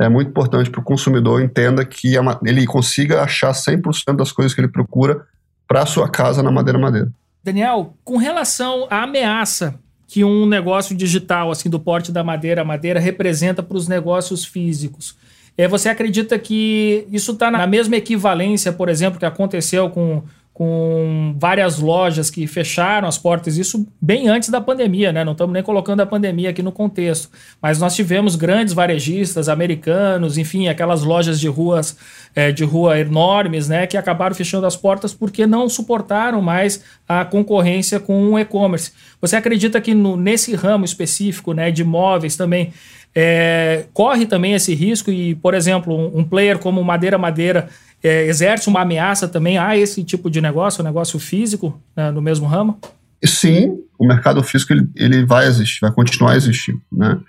[0.00, 4.62] é muito importante para o consumidor entenda que ele consiga achar 100% das coisas que
[4.62, 5.26] ele procura
[5.68, 7.12] para a sua casa na Madeira Madeira.
[7.44, 9.78] Daniel, com relação à ameaça
[10.08, 15.20] que um negócio digital, assim, do porte da madeira madeira, representa para os negócios físicos.
[15.56, 20.22] É, você acredita que isso está na mesma equivalência, por exemplo, que aconteceu com
[20.54, 25.24] com várias lojas que fecharam as portas, isso bem antes da pandemia, né?
[25.24, 30.36] Não estamos nem colocando a pandemia aqui no contexto, mas nós tivemos grandes varejistas americanos,
[30.36, 31.96] enfim, aquelas lojas de ruas
[32.34, 33.86] é, de rua enormes, né?
[33.86, 38.92] Que acabaram fechando as portas porque não suportaram mais a concorrência com o e-commerce.
[39.22, 42.72] Você acredita que no, nesse ramo específico, né, de móveis também
[43.14, 47.68] é, corre também esse risco e, por exemplo, um, um player como Madeira Madeira
[48.02, 52.46] é, exerce uma ameaça também a esse tipo de negócio, negócio físico, né, no mesmo
[52.46, 52.78] ramo?
[53.24, 56.80] Sim, o mercado físico ele, ele vai existir, vai continuar existindo.
[56.90, 57.20] Né?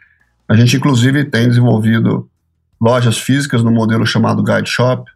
[0.48, 2.28] A gente, inclusive, tem desenvolvido
[2.82, 5.10] lojas físicas no modelo chamado Guide Shop,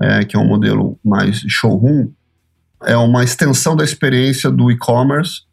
[0.00, 2.10] é, que é um modelo mais showroom,
[2.84, 5.45] é uma extensão da experiência do e-commerce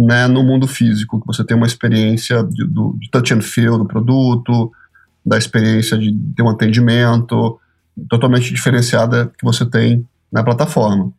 [0.00, 3.76] né, no mundo físico, que você tem uma experiência de, do, de touch and feel
[3.76, 4.72] do produto,
[5.24, 7.60] da experiência de ter um atendimento,
[8.08, 11.12] totalmente diferenciada que você tem na plataforma.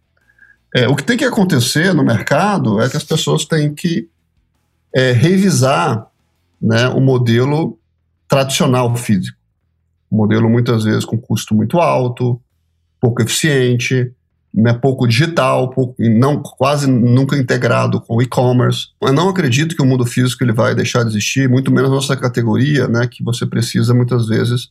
[0.76, 4.10] É, o que tem que acontecer no mercado é que as pessoas têm que
[4.96, 6.08] é, revisar
[6.60, 7.78] né, o modelo
[8.28, 9.38] tradicional físico.
[10.12, 12.42] Um modelo muitas vezes com custo muito alto,
[13.00, 14.12] pouco eficiente,
[14.54, 18.88] né, pouco digital, pouco, não, quase nunca integrado com o e-commerce.
[19.02, 22.18] Eu não acredito que o mundo físico ele vai deixar de existir, muito menos nossa
[22.18, 24.70] categoria, né, que você precisa muitas vezes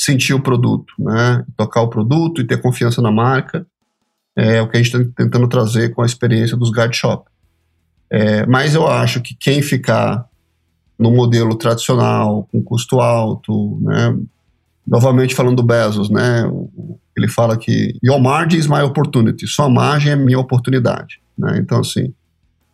[0.00, 1.44] sentir o produto, né?
[1.58, 3.66] Tocar o produto e ter confiança na marca.
[4.34, 7.28] É o que a gente está tentando trazer com a experiência dos guide shop.
[8.08, 10.24] É, mas eu acho que quem ficar
[10.98, 14.16] no modelo tradicional, com custo alto, né?
[14.86, 16.50] Novamente falando do Bezos, né?
[17.20, 19.46] Ele fala que your margin is my opportunity.
[19.46, 21.58] Sua margem é minha oportunidade, né?
[21.58, 22.14] Então, assim,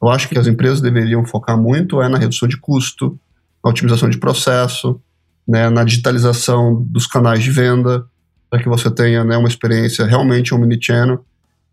[0.00, 3.18] eu acho que as empresas deveriam focar muito é na redução de custo,
[3.64, 5.00] na otimização de processo,
[5.46, 8.06] né, na digitalização dos canais de venda,
[8.48, 11.24] para que você tenha né, uma experiência realmente omnichannel.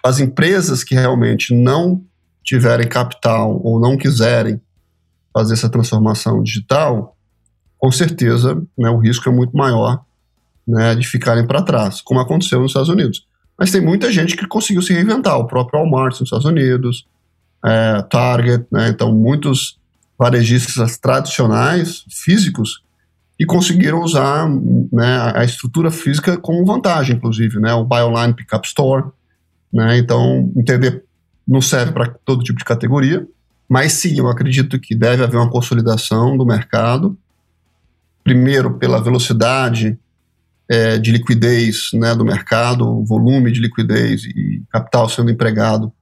[0.04, 2.04] As empresas que realmente não
[2.44, 4.60] tiverem capital ou não quiserem
[5.32, 7.16] fazer essa transformação digital,
[7.78, 10.04] com certeza né, o risco é muito maior
[10.68, 13.26] né, de ficarem para trás, como aconteceu nos Estados Unidos.
[13.58, 17.06] Mas tem muita gente que conseguiu se reinventar, o próprio Walmart nos Estados Unidos,
[17.64, 19.78] é, Target, né, então muitos
[20.18, 22.84] varejistas tradicionais, físicos,
[23.40, 24.48] e conseguiram usar
[24.92, 29.06] né, a estrutura física como vantagem, inclusive, né, o Buy Online Pickup Store.
[29.72, 31.04] Né, então, entender
[31.48, 33.28] não serve para todo tipo de categoria,
[33.68, 37.18] mas sim, eu acredito que deve haver uma consolidação do mercado,
[38.24, 39.98] primeiro pela velocidade
[40.74, 45.94] é, de liquidez né, do mercado, volume de liquidez e capital sendo empregado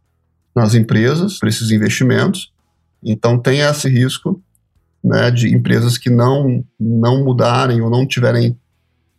[0.56, 2.54] nas empresas para esses investimentos.
[3.04, 4.42] Então, tem esse risco
[5.04, 8.58] né, de empresas que não, não mudarem ou não tiverem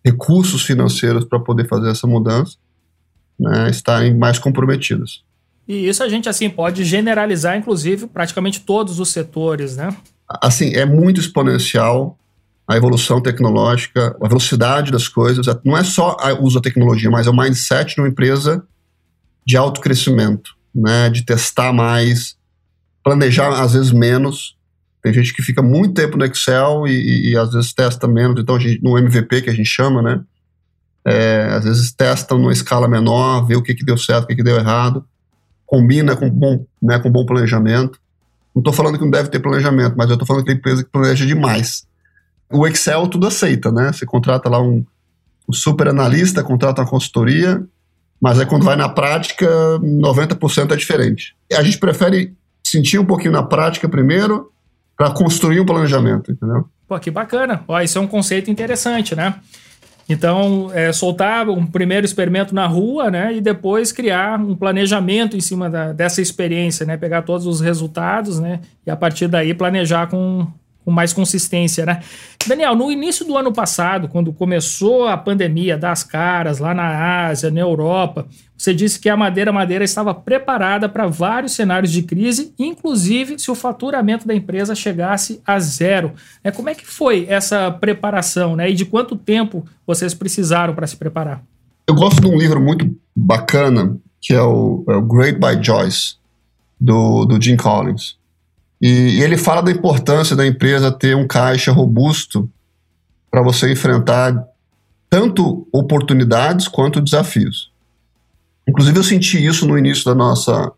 [0.02, 2.56] recursos financeiros para poder fazer essa mudança,
[3.38, 5.22] né, estarem mais comprometidas.
[5.68, 9.94] E isso a gente assim pode generalizar, inclusive, praticamente todos os setores, né?
[10.26, 12.18] Assim, é muito exponencial
[12.72, 15.46] a evolução tecnológica, a velocidade das coisas.
[15.64, 18.62] Não é só o uso da tecnologia, mas é o mindset de uma empresa
[19.46, 21.10] de alto crescimento, né?
[21.10, 22.36] De testar mais,
[23.02, 24.56] planejar às vezes menos.
[25.02, 28.40] Tem gente que fica muito tempo no Excel e, e, e às vezes testa menos.
[28.40, 30.20] Então, gente, no MVP que a gente chama, né?
[31.04, 34.36] É, às vezes testam numa escala menor, vê o que, que deu certo, o que,
[34.36, 35.04] que deu errado
[35.72, 37.98] combina com bom, né, com bom planejamento.
[38.54, 40.84] Não estou falando que não deve ter planejamento, mas eu estou falando que tem empresa
[40.84, 41.86] que planeja demais.
[42.52, 43.92] O Excel tudo aceita, né?
[43.92, 44.84] Você contrata lá um,
[45.48, 47.62] um super analista, contrata uma consultoria,
[48.20, 49.46] mas aí quando vai na prática,
[49.80, 51.34] 90% é diferente.
[51.52, 52.34] A gente prefere
[52.64, 54.50] sentir um pouquinho na prática primeiro
[54.96, 56.66] para construir um planejamento, entendeu?
[56.86, 57.64] Pô, que bacana.
[57.66, 59.34] Ó, isso é um conceito interessante, né?
[60.08, 63.34] Então, é, soltar um primeiro experimento na rua, né?
[63.34, 66.96] E depois criar um planejamento em cima da, dessa experiência, né?
[66.96, 68.60] Pegar todos os resultados, né?
[68.86, 70.46] E a partir daí planejar com,
[70.84, 72.00] com mais consistência, né?
[72.46, 77.50] Daniel, no início do ano passado, quando começou a pandemia das caras lá na Ásia,
[77.50, 82.52] na Europa, você disse que a Madeira Madeira estava preparada para vários cenários de crise,
[82.58, 86.12] inclusive se o faturamento da empresa chegasse a zero.
[86.42, 88.70] É, como é que foi essa preparação, né?
[88.70, 91.42] E de quanto tempo vocês precisaram para se preparar?
[91.86, 96.14] Eu gosto de um livro muito bacana que é o, é o Great by Joyce,
[96.80, 98.16] do, do Jim Collins.
[98.82, 102.50] E, e ele fala da importância da empresa ter um caixa robusto
[103.30, 104.44] para você enfrentar
[105.08, 107.70] tanto oportunidades quanto desafios.
[108.68, 110.72] Inclusive, eu senti isso no início da nossa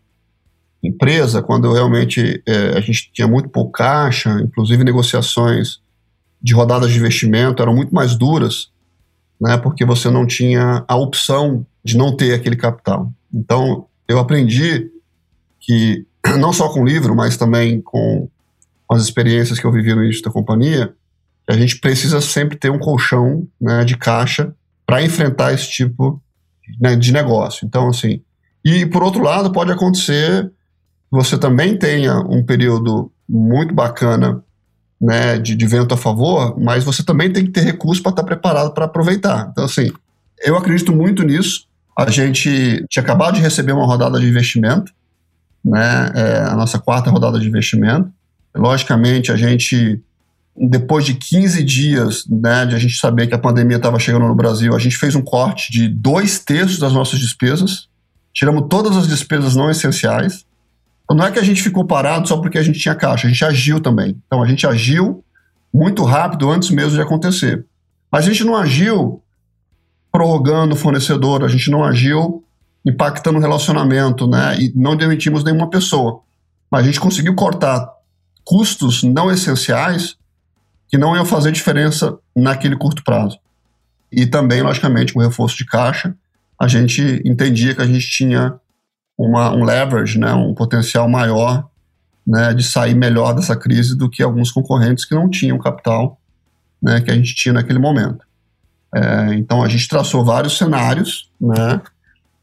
[0.83, 5.79] empresa, quando realmente é, a gente tinha muito pouco caixa, inclusive negociações
[6.41, 8.69] de rodadas de investimento eram muito mais duras,
[9.41, 13.11] né, porque você não tinha a opção de não ter aquele capital.
[13.33, 14.91] Então, eu aprendi
[15.59, 16.05] que
[16.39, 18.27] não só com o livro, mas também com
[18.89, 20.93] as experiências que eu vivi no início da companhia,
[21.47, 24.53] a gente precisa sempre ter um colchão né, de caixa
[24.85, 26.21] para enfrentar esse tipo
[26.79, 27.65] né, de negócio.
[27.65, 28.21] Então, assim,
[28.63, 30.51] e por outro lado, pode acontecer
[31.15, 34.43] você também tenha um período muito bacana
[34.99, 38.23] né, de, de vento a favor, mas você também tem que ter recursos para estar
[38.23, 39.49] tá preparado para aproveitar.
[39.51, 39.91] Então, assim,
[40.43, 41.67] eu acredito muito nisso.
[41.97, 44.91] A gente tinha acabado de receber uma rodada de investimento,
[45.65, 48.09] né, é a nossa quarta rodada de investimento.
[48.55, 49.99] Logicamente, a gente,
[50.55, 54.35] depois de 15 dias né, de a gente saber que a pandemia estava chegando no
[54.35, 57.87] Brasil, a gente fez um corte de dois terços das nossas despesas,
[58.31, 60.45] tiramos todas as despesas não essenciais.
[61.03, 63.29] Então, não é que a gente ficou parado só porque a gente tinha caixa, a
[63.29, 64.15] gente agiu também.
[64.27, 65.23] Então, a gente agiu
[65.73, 67.65] muito rápido antes mesmo de acontecer.
[68.11, 69.21] A gente não agiu
[70.11, 72.44] prorrogando o fornecedor, a gente não agiu
[72.85, 74.57] impactando o relacionamento, né?
[74.59, 76.21] E não demitimos nenhuma pessoa.
[76.69, 77.89] Mas a gente conseguiu cortar
[78.43, 80.15] custos não essenciais
[80.87, 83.39] que não iam fazer diferença naquele curto prazo.
[84.11, 86.15] E também, logicamente, com reforço de caixa,
[86.59, 88.53] a gente entendia que a gente tinha
[89.17, 91.67] uma, um leverage, né, um potencial maior
[92.25, 96.19] né, de sair melhor dessa crise do que alguns concorrentes que não tinham capital
[96.81, 98.25] né, que a gente tinha naquele momento.
[98.93, 101.81] É, então, a gente traçou vários cenários, né,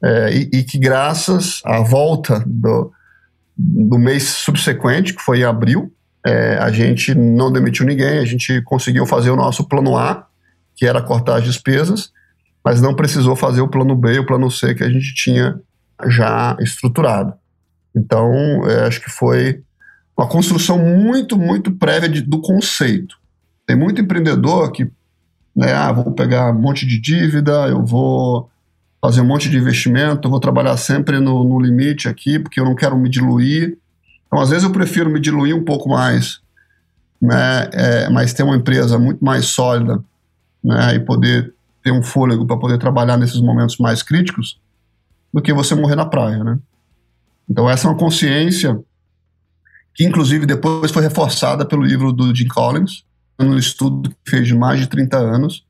[0.05, 2.93] é, e, e, que graças à volta do,
[3.57, 5.93] do mês subsequente, que foi em abril,
[6.27, 10.27] é, a gente não demitiu ninguém, a gente conseguiu fazer o nosso plano A,
[10.75, 12.11] que era cortar as despesas,
[12.65, 15.61] mas não precisou fazer o plano B e o plano C que a gente tinha
[16.09, 17.35] já estruturado.
[17.95, 19.63] Então, é, acho que foi
[20.17, 23.17] uma construção muito, muito prévia de, do conceito.
[23.67, 24.91] Tem muito empreendedor que,
[25.55, 28.51] né, ah, vou pegar um monte de dívida, eu vou
[29.03, 32.65] fazer um monte de investimento, eu vou trabalhar sempre no, no limite aqui, porque eu
[32.65, 33.77] não quero me diluir.
[34.27, 36.41] Então, às vezes, eu prefiro me diluir um pouco mais,
[37.21, 40.03] né, é, mas ter uma empresa muito mais sólida
[40.63, 44.61] né, e poder ter um fôlego para poder trabalhar nesses momentos mais críticos
[45.35, 46.45] do que você morrer na praia.
[46.45, 46.59] Né?
[47.51, 48.81] Então, essa é uma consciência
[49.93, 53.05] que, inclusive, depois foi reforçada pelo livro do Jim Collins,
[53.37, 55.65] no estudo que fez de mais de 30 anos,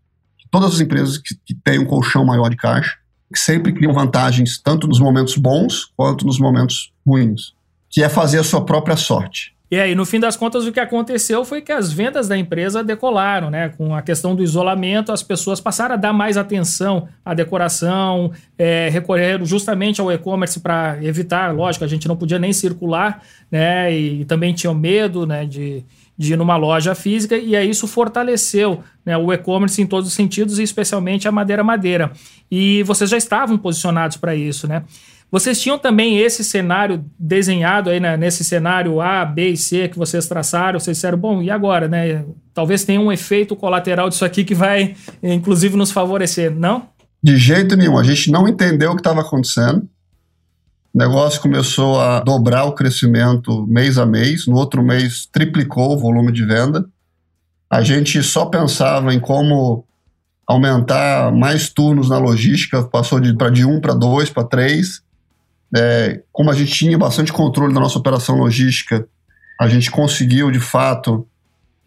[0.51, 3.02] todas as empresas que, que têm um colchão maior de caixa,
[3.33, 7.55] que sempre criam vantagens tanto nos momentos bons quanto nos momentos ruins,
[7.89, 9.53] que é fazer a sua própria sorte.
[9.73, 12.85] E aí, no fim das contas, o que aconteceu foi que as vendas da empresa
[12.85, 13.71] decolaram, né?
[13.71, 18.91] Com a questão do isolamento, as pessoas passaram a dar mais atenção à decoração, é,
[18.91, 23.91] recorreram justamente ao e-commerce para evitar, lógico, a gente não podia nem circular, né?
[23.91, 25.47] E, e também tinham medo, né?
[25.47, 25.83] De,
[26.23, 30.15] de ir numa loja física e aí isso fortaleceu né, o e-commerce em todos os
[30.15, 32.13] sentidos e especialmente a madeira madeira.
[32.51, 34.85] E vocês já estavam posicionados para isso, né?
[35.31, 39.99] Vocês tinham também esse cenário desenhado aí, né, nesse cenário A, B e C que
[39.99, 42.23] vocês traçaram, vocês disseram, bom, e agora, né?
[42.53, 46.87] Talvez tenha um efeito colateral disso aqui que vai, inclusive, nos favorecer, não?
[47.23, 49.89] De jeito nenhum, a gente não entendeu o que estava acontecendo.
[50.95, 55.99] O negócio começou a dobrar o crescimento mês a mês, no outro mês triplicou o
[55.99, 56.85] volume de venda.
[57.71, 59.87] A gente só pensava em como
[60.47, 65.03] aumentar mais turnos na logística, passou de, de um para dois, para três.
[65.75, 69.09] É, como a gente tinha bastante controle da nossa operação logística,
[69.59, 71.27] a gente conseguiu, de fato,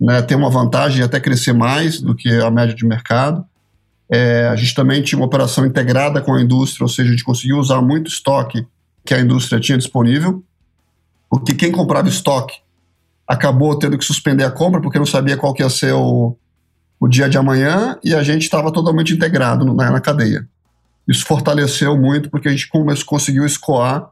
[0.01, 3.45] né, ter uma vantagem e até crescer mais do que a média de mercado.
[4.09, 7.23] É, a gente também tinha uma operação integrada com a indústria, ou seja, a gente
[7.23, 8.65] conseguiu usar muito estoque
[9.05, 10.43] que a indústria tinha disponível,
[11.29, 12.55] porque quem comprava estoque
[13.27, 16.37] acabou tendo que suspender a compra porque não sabia qual que ia ser o,
[16.99, 20.47] o dia de amanhã e a gente estava totalmente integrado na, na cadeia.
[21.07, 22.69] Isso fortaleceu muito porque a gente
[23.05, 24.09] conseguiu escoar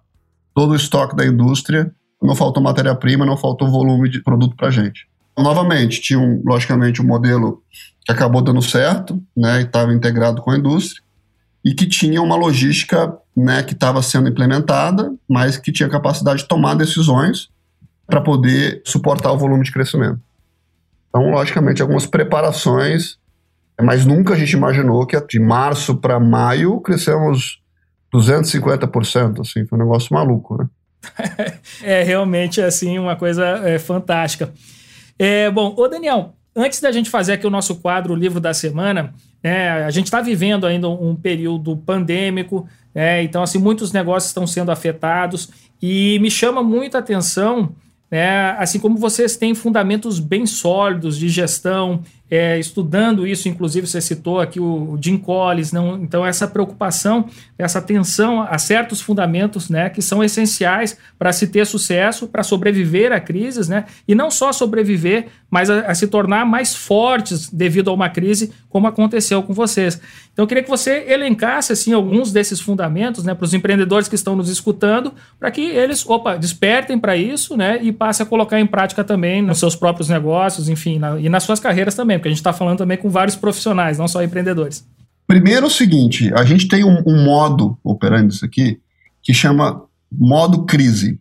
[0.53, 1.91] todo o estoque da indústria,
[2.21, 5.07] não faltou matéria-prima, não faltou volume de produto para a gente.
[5.37, 7.63] Novamente, tinha, um, logicamente, um modelo
[8.05, 11.01] que acabou dando certo, né, e estava integrado com a indústria,
[11.65, 16.47] e que tinha uma logística né, que estava sendo implementada, mas que tinha capacidade de
[16.47, 17.49] tomar decisões
[18.05, 20.19] para poder suportar o volume de crescimento.
[21.09, 23.17] Então, logicamente, algumas preparações
[23.81, 27.61] mas nunca a gente imaginou que de março para maio crescemos
[28.13, 30.67] 250%, assim, foi um negócio maluco, né?
[31.84, 34.53] é realmente assim uma coisa é, fantástica.
[35.17, 38.53] É, bom, ô Daniel, antes da gente fazer aqui o nosso quadro o livro da
[38.53, 39.13] semana,
[39.43, 44.47] né, a gente está vivendo ainda um período pandêmico, né, então assim muitos negócios estão
[44.47, 45.49] sendo afetados
[45.81, 47.75] e me chama muita atenção
[48.13, 48.51] né?
[48.59, 52.03] Assim como vocês têm fundamentos bem sólidos de gestão,
[52.36, 57.29] é, estudando isso, inclusive você citou aqui o, Jim Collins, não, então essa preocupação,
[57.59, 63.11] essa atenção a certos fundamentos né, que são essenciais para se ter sucesso, para sobreviver
[63.11, 67.91] a crises, né, e não só sobreviver, mas a, a, se tornar mais fortes devido
[67.91, 70.01] a uma crise, como aconteceu com vocês.
[70.34, 74.15] Então eu queria que você elencasse assim, alguns desses fundamentos né, para os empreendedores que
[74.15, 78.59] estão nos escutando, para que eles opa, despertem para isso né, e passem a colocar
[78.59, 82.30] em prática também nos seus próprios negócios, enfim, na, e nas suas carreiras também porque
[82.30, 84.88] a gente está falando também com vários profissionais, não só empreendedores.
[85.28, 88.80] Primeiro é o seguinte, a gente tem um, um modo operando isso aqui
[89.21, 91.19] que chama modo crise.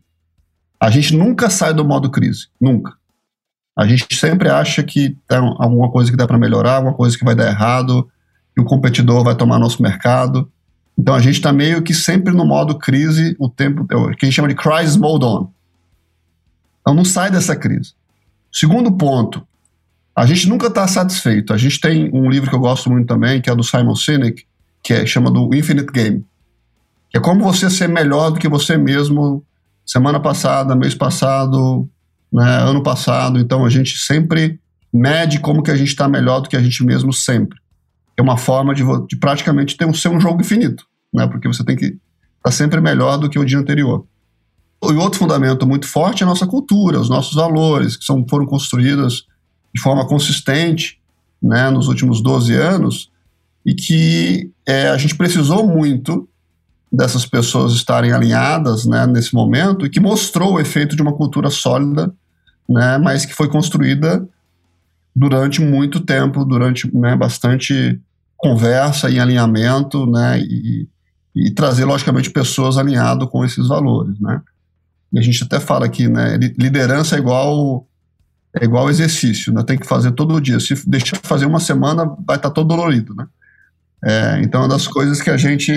[0.78, 2.92] A gente nunca sai do modo crise, nunca.
[3.76, 7.24] A gente sempre acha que tem alguma coisa que dá para melhorar, alguma coisa que
[7.24, 8.09] vai dar errado,
[8.55, 10.48] que o competidor vai tomar nosso mercado.
[10.96, 14.26] Então a gente está meio que sempre no modo crise, o tempo é que a
[14.26, 15.50] gente chama de crisis mode on.
[16.80, 17.94] Então não sai dessa crise.
[18.53, 19.44] Segundo ponto,
[20.14, 21.52] a gente nunca está satisfeito.
[21.52, 24.44] A gente tem um livro que eu gosto muito também, que é do Simon Sinek,
[24.82, 26.24] que é, chama do Infinite Game.
[27.14, 29.44] É como você ser melhor do que você mesmo
[29.84, 31.88] semana passada, mês passado,
[32.32, 33.38] né, ano passado.
[33.38, 34.60] Então a gente sempre
[34.92, 37.58] mede como que a gente está melhor do que a gente mesmo sempre.
[38.16, 41.64] É uma forma de, de praticamente ter um, ser um jogo infinito, né, porque você
[41.64, 41.98] tem que estar
[42.42, 44.06] tá sempre melhor do que o dia anterior.
[44.84, 48.44] E outro fundamento muito forte é a nossa cultura, os nossos valores, que são, foram
[48.46, 49.26] construídos
[49.74, 50.98] de forma consistente
[51.42, 53.10] né, nos últimos 12 anos
[53.64, 56.28] e que é, a gente precisou muito
[56.92, 61.48] dessas pessoas estarem alinhadas né, nesse momento e que mostrou o efeito de uma cultura
[61.48, 62.12] sólida,
[62.68, 64.26] né, mas que foi construída
[65.14, 67.98] durante muito tempo, durante né, bastante
[68.36, 70.88] conversa e alinhamento, né, e,
[71.34, 74.40] e trazer, logicamente, pessoas alinhadas com esses valores, né.
[75.12, 77.86] E a gente até fala aqui, né, liderança é igual
[78.55, 79.62] é igual exercício, né?
[79.62, 80.61] Tem que fazer todo dia.
[80.61, 83.26] Se deixar fazer uma semana, vai estar tá todo dolorido, né?
[84.05, 85.72] É, então, uma das coisas que a gente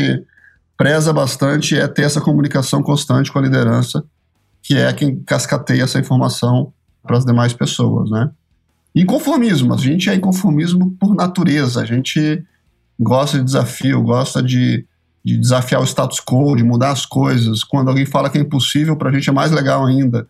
[0.75, 4.03] preza bastante é ter essa comunicação constante com a liderança,
[4.61, 8.29] que é quem cascateia essa informação para as demais pessoas, né?
[8.93, 9.73] Inconformismo.
[9.73, 11.81] A gente é inconformismo por natureza.
[11.81, 12.43] A gente
[12.99, 14.85] gosta de desafio, gosta de,
[15.23, 17.63] de desafiar o status quo, de mudar as coisas.
[17.63, 20.27] Quando alguém fala que é impossível, para a gente é mais legal ainda.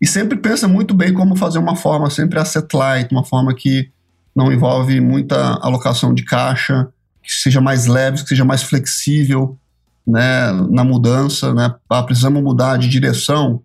[0.00, 3.90] E sempre pensa muito bem como fazer uma forma sempre asset light, uma forma que
[4.34, 6.88] não envolve muita alocação de caixa,
[7.22, 9.58] que seja mais leve, que seja mais flexível
[10.06, 11.52] né, na mudança.
[11.52, 11.74] Né?
[11.88, 13.62] Ah, precisamos mudar de direção.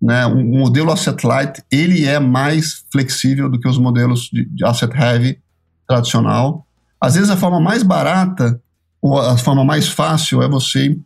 [0.00, 0.26] Né?
[0.26, 4.96] Um, modelo asset light ele é mais flexível do que os modelos de, de asset
[4.96, 5.38] heavy
[5.86, 6.66] tradicional.
[7.00, 8.60] Às vezes a forma mais barata
[9.02, 10.96] ou a forma mais fácil é você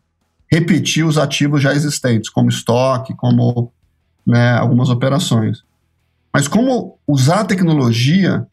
[0.50, 3.72] repetir os ativos já existentes, como estoque, como
[4.27, 5.62] né, algumas operações.
[6.33, 8.47] mas como usar a tecnologia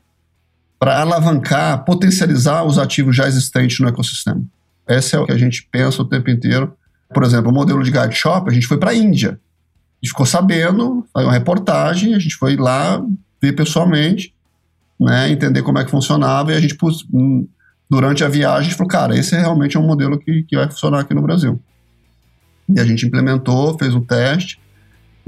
[0.80, 4.42] para alavancar, potencializar os ativos já existentes no ecossistema.
[4.88, 6.74] Esse é o que a gente pensa o tempo inteiro.
[7.14, 9.32] Por exemplo, o modelo de guide shop, a gente foi para a Índia.
[9.32, 13.04] A gente ficou sabendo, faz uma reportagem, a gente foi lá
[13.42, 14.34] ver pessoalmente,
[15.00, 16.78] né, entender como é que funcionava, e a gente,
[17.14, 17.46] hum,
[17.90, 20.70] durante a viagem, a falou, cara, esse é realmente é um modelo que, que vai
[20.70, 21.60] funcionar aqui no Brasil.
[22.70, 24.60] E a gente implementou, fez um teste,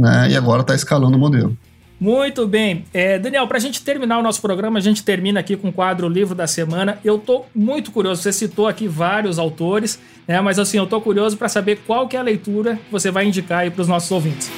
[0.02, 1.56] né, e agora está escalando o modelo.
[2.00, 2.84] Muito bem.
[2.92, 5.72] É, Daniel, para a gente terminar o nosso programa, a gente termina aqui com o
[5.72, 6.98] quadro Livro da Semana.
[7.06, 11.38] Eu tô muito curioso, você citou aqui vários autores, né, mas assim, eu tô curioso
[11.38, 14.10] para saber qual que é a leitura que você vai indicar aí para os nossos
[14.10, 14.52] ouvintes.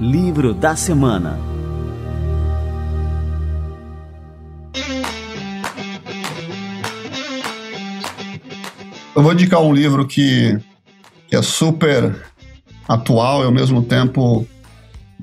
[0.00, 1.38] Livro da Semana
[9.14, 10.58] Eu vou indicar um livro que
[11.30, 12.16] que é super
[12.88, 14.46] atual e ao mesmo tempo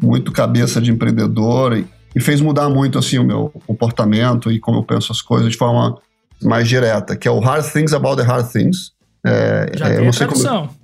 [0.01, 1.85] muito cabeça de empreendedor e,
[2.15, 5.57] e, fez mudar muito assim o meu comportamento e como eu penso as coisas de
[5.57, 5.97] forma
[6.41, 8.91] mais direta, que é o Hard Things About the Hard Things.
[9.25, 10.67] É, Já é, tem a tradução.
[10.67, 10.79] Como...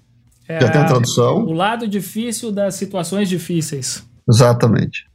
[0.49, 1.45] É Já tem a tradução.
[1.45, 4.03] O lado difícil das situações difíceis.
[4.27, 5.05] Exatamente.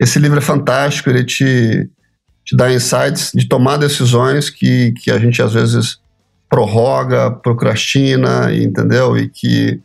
[0.00, 1.90] Esse livro é fantástico, ele te,
[2.44, 5.98] te dá insights de tomar decisões que, que a gente às vezes
[6.54, 9.18] prorroga, procrastina, entendeu?
[9.18, 9.80] E que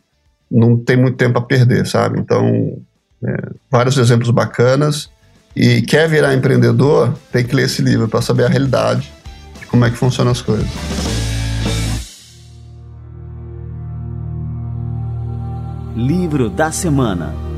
[0.48, 2.20] não tem muito tempo a perder, sabe?
[2.20, 2.80] Então,
[3.24, 5.10] é, vários exemplos bacanas.
[5.56, 9.10] E quer virar empreendedor, tem que ler esse livro para saber a realidade
[9.58, 10.68] de como é que funcionam as coisas.
[15.96, 17.49] Livro da semana.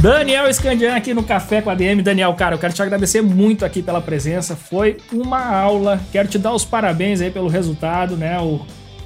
[0.00, 2.00] Daniel Scandian aqui no Café com a DM.
[2.00, 4.56] Daniel, cara, eu quero te agradecer muito aqui pela presença.
[4.56, 6.00] Foi uma aula.
[6.10, 8.40] Quero te dar os parabéns aí pelo resultado, né?
[8.40, 8.62] O,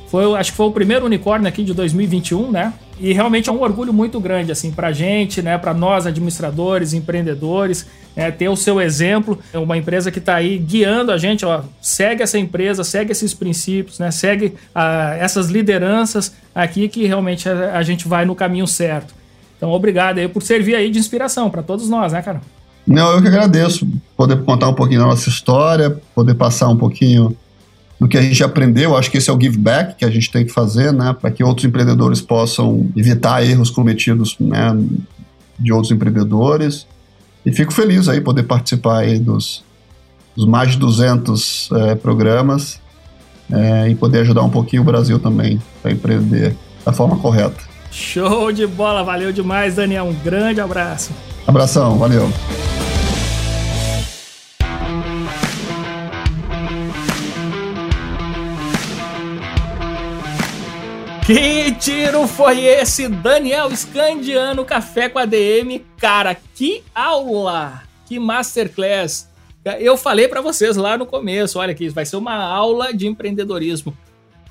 [0.06, 2.72] foi, acho que foi o primeiro unicórnio aqui de 2021, né?
[3.00, 5.58] E realmente é um orgulho muito grande, assim, pra gente, né?
[5.58, 8.30] Pra nós, administradores, empreendedores, né?
[8.30, 9.36] ter o seu exemplo.
[9.52, 11.62] É uma empresa que tá aí guiando a gente, ó.
[11.80, 14.12] Segue essa empresa, segue esses princípios, né?
[14.12, 19.23] Segue ah, essas lideranças aqui que realmente a, a gente vai no caminho certo.
[19.64, 22.42] Então, obrigado aí por servir aí de inspiração para todos nós, né, cara?
[22.86, 27.34] Não, eu que agradeço poder contar um pouquinho da nossa história, poder passar um pouquinho
[27.98, 28.94] do que a gente aprendeu.
[28.94, 31.30] Acho que esse é o give back que a gente tem que fazer, né, para
[31.30, 34.76] que outros empreendedores possam evitar erros cometidos, né,
[35.58, 36.86] de outros empreendedores.
[37.46, 39.64] E fico feliz aí poder participar aí dos,
[40.36, 42.78] dos mais de 200 é, programas
[43.50, 46.54] é, e poder ajudar um pouquinho o Brasil também a empreender
[46.84, 47.72] da forma correta.
[47.94, 50.06] Show de bola, valeu demais, Daniel.
[50.06, 51.12] Um grande abraço.
[51.46, 52.28] Abração, valeu.
[61.24, 63.08] Que tiro foi esse?
[63.08, 65.86] Daniel Scandiano, Café com a DM.
[65.96, 67.82] Cara, que aula!
[68.06, 69.28] Que masterclass!
[69.78, 73.96] Eu falei para vocês lá no começo, olha aqui, vai ser uma aula de empreendedorismo.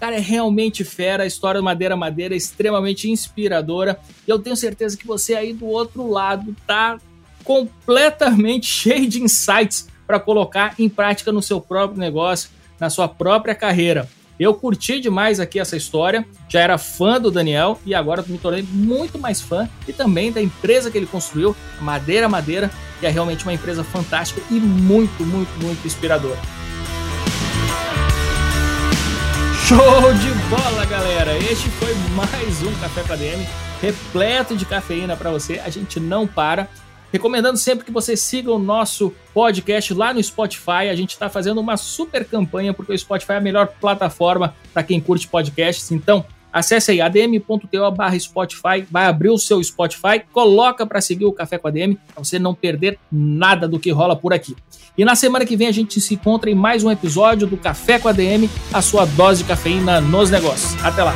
[0.04, 1.24] Cara, é realmente fera.
[1.24, 3.98] A história do Madeira Madeira é extremamente inspiradora.
[4.28, 6.98] E eu tenho certeza que você aí do outro lado tá
[7.42, 13.56] completamente cheio de insights para colocar em prática no seu próprio negócio, na sua própria
[13.56, 14.10] carreira.
[14.38, 18.68] Eu curti demais aqui essa história, já era fã do Daniel e agora me tornei
[18.74, 23.46] muito mais fã e também da empresa que ele construiu, Madeira Madeira, que é realmente
[23.46, 26.63] uma empresa fantástica e muito, muito, muito inspiradora.
[29.68, 29.78] Show
[30.16, 31.38] de bola, galera!
[31.38, 33.48] Este foi mais um Café com a DM,
[33.82, 35.62] repleto de cafeína para você.
[35.64, 36.68] A gente não para.
[37.14, 40.90] Recomendando sempre que você siga o nosso podcast lá no Spotify.
[40.92, 44.84] A gente está fazendo uma super campanha, porque o Spotify é a melhor plataforma para
[44.84, 45.90] quem curte podcasts.
[45.94, 51.34] Então, Acesse aí adm.to barra Spotify, vai abrir o seu Spotify, coloca para seguir o
[51.34, 54.56] Café com a DM, para você não perder nada do que rola por aqui.
[54.96, 57.98] E na semana que vem a gente se encontra em mais um episódio do Café
[57.98, 60.76] com a DM, a sua dose de cafeína nos negócios.
[60.86, 61.16] Até lá!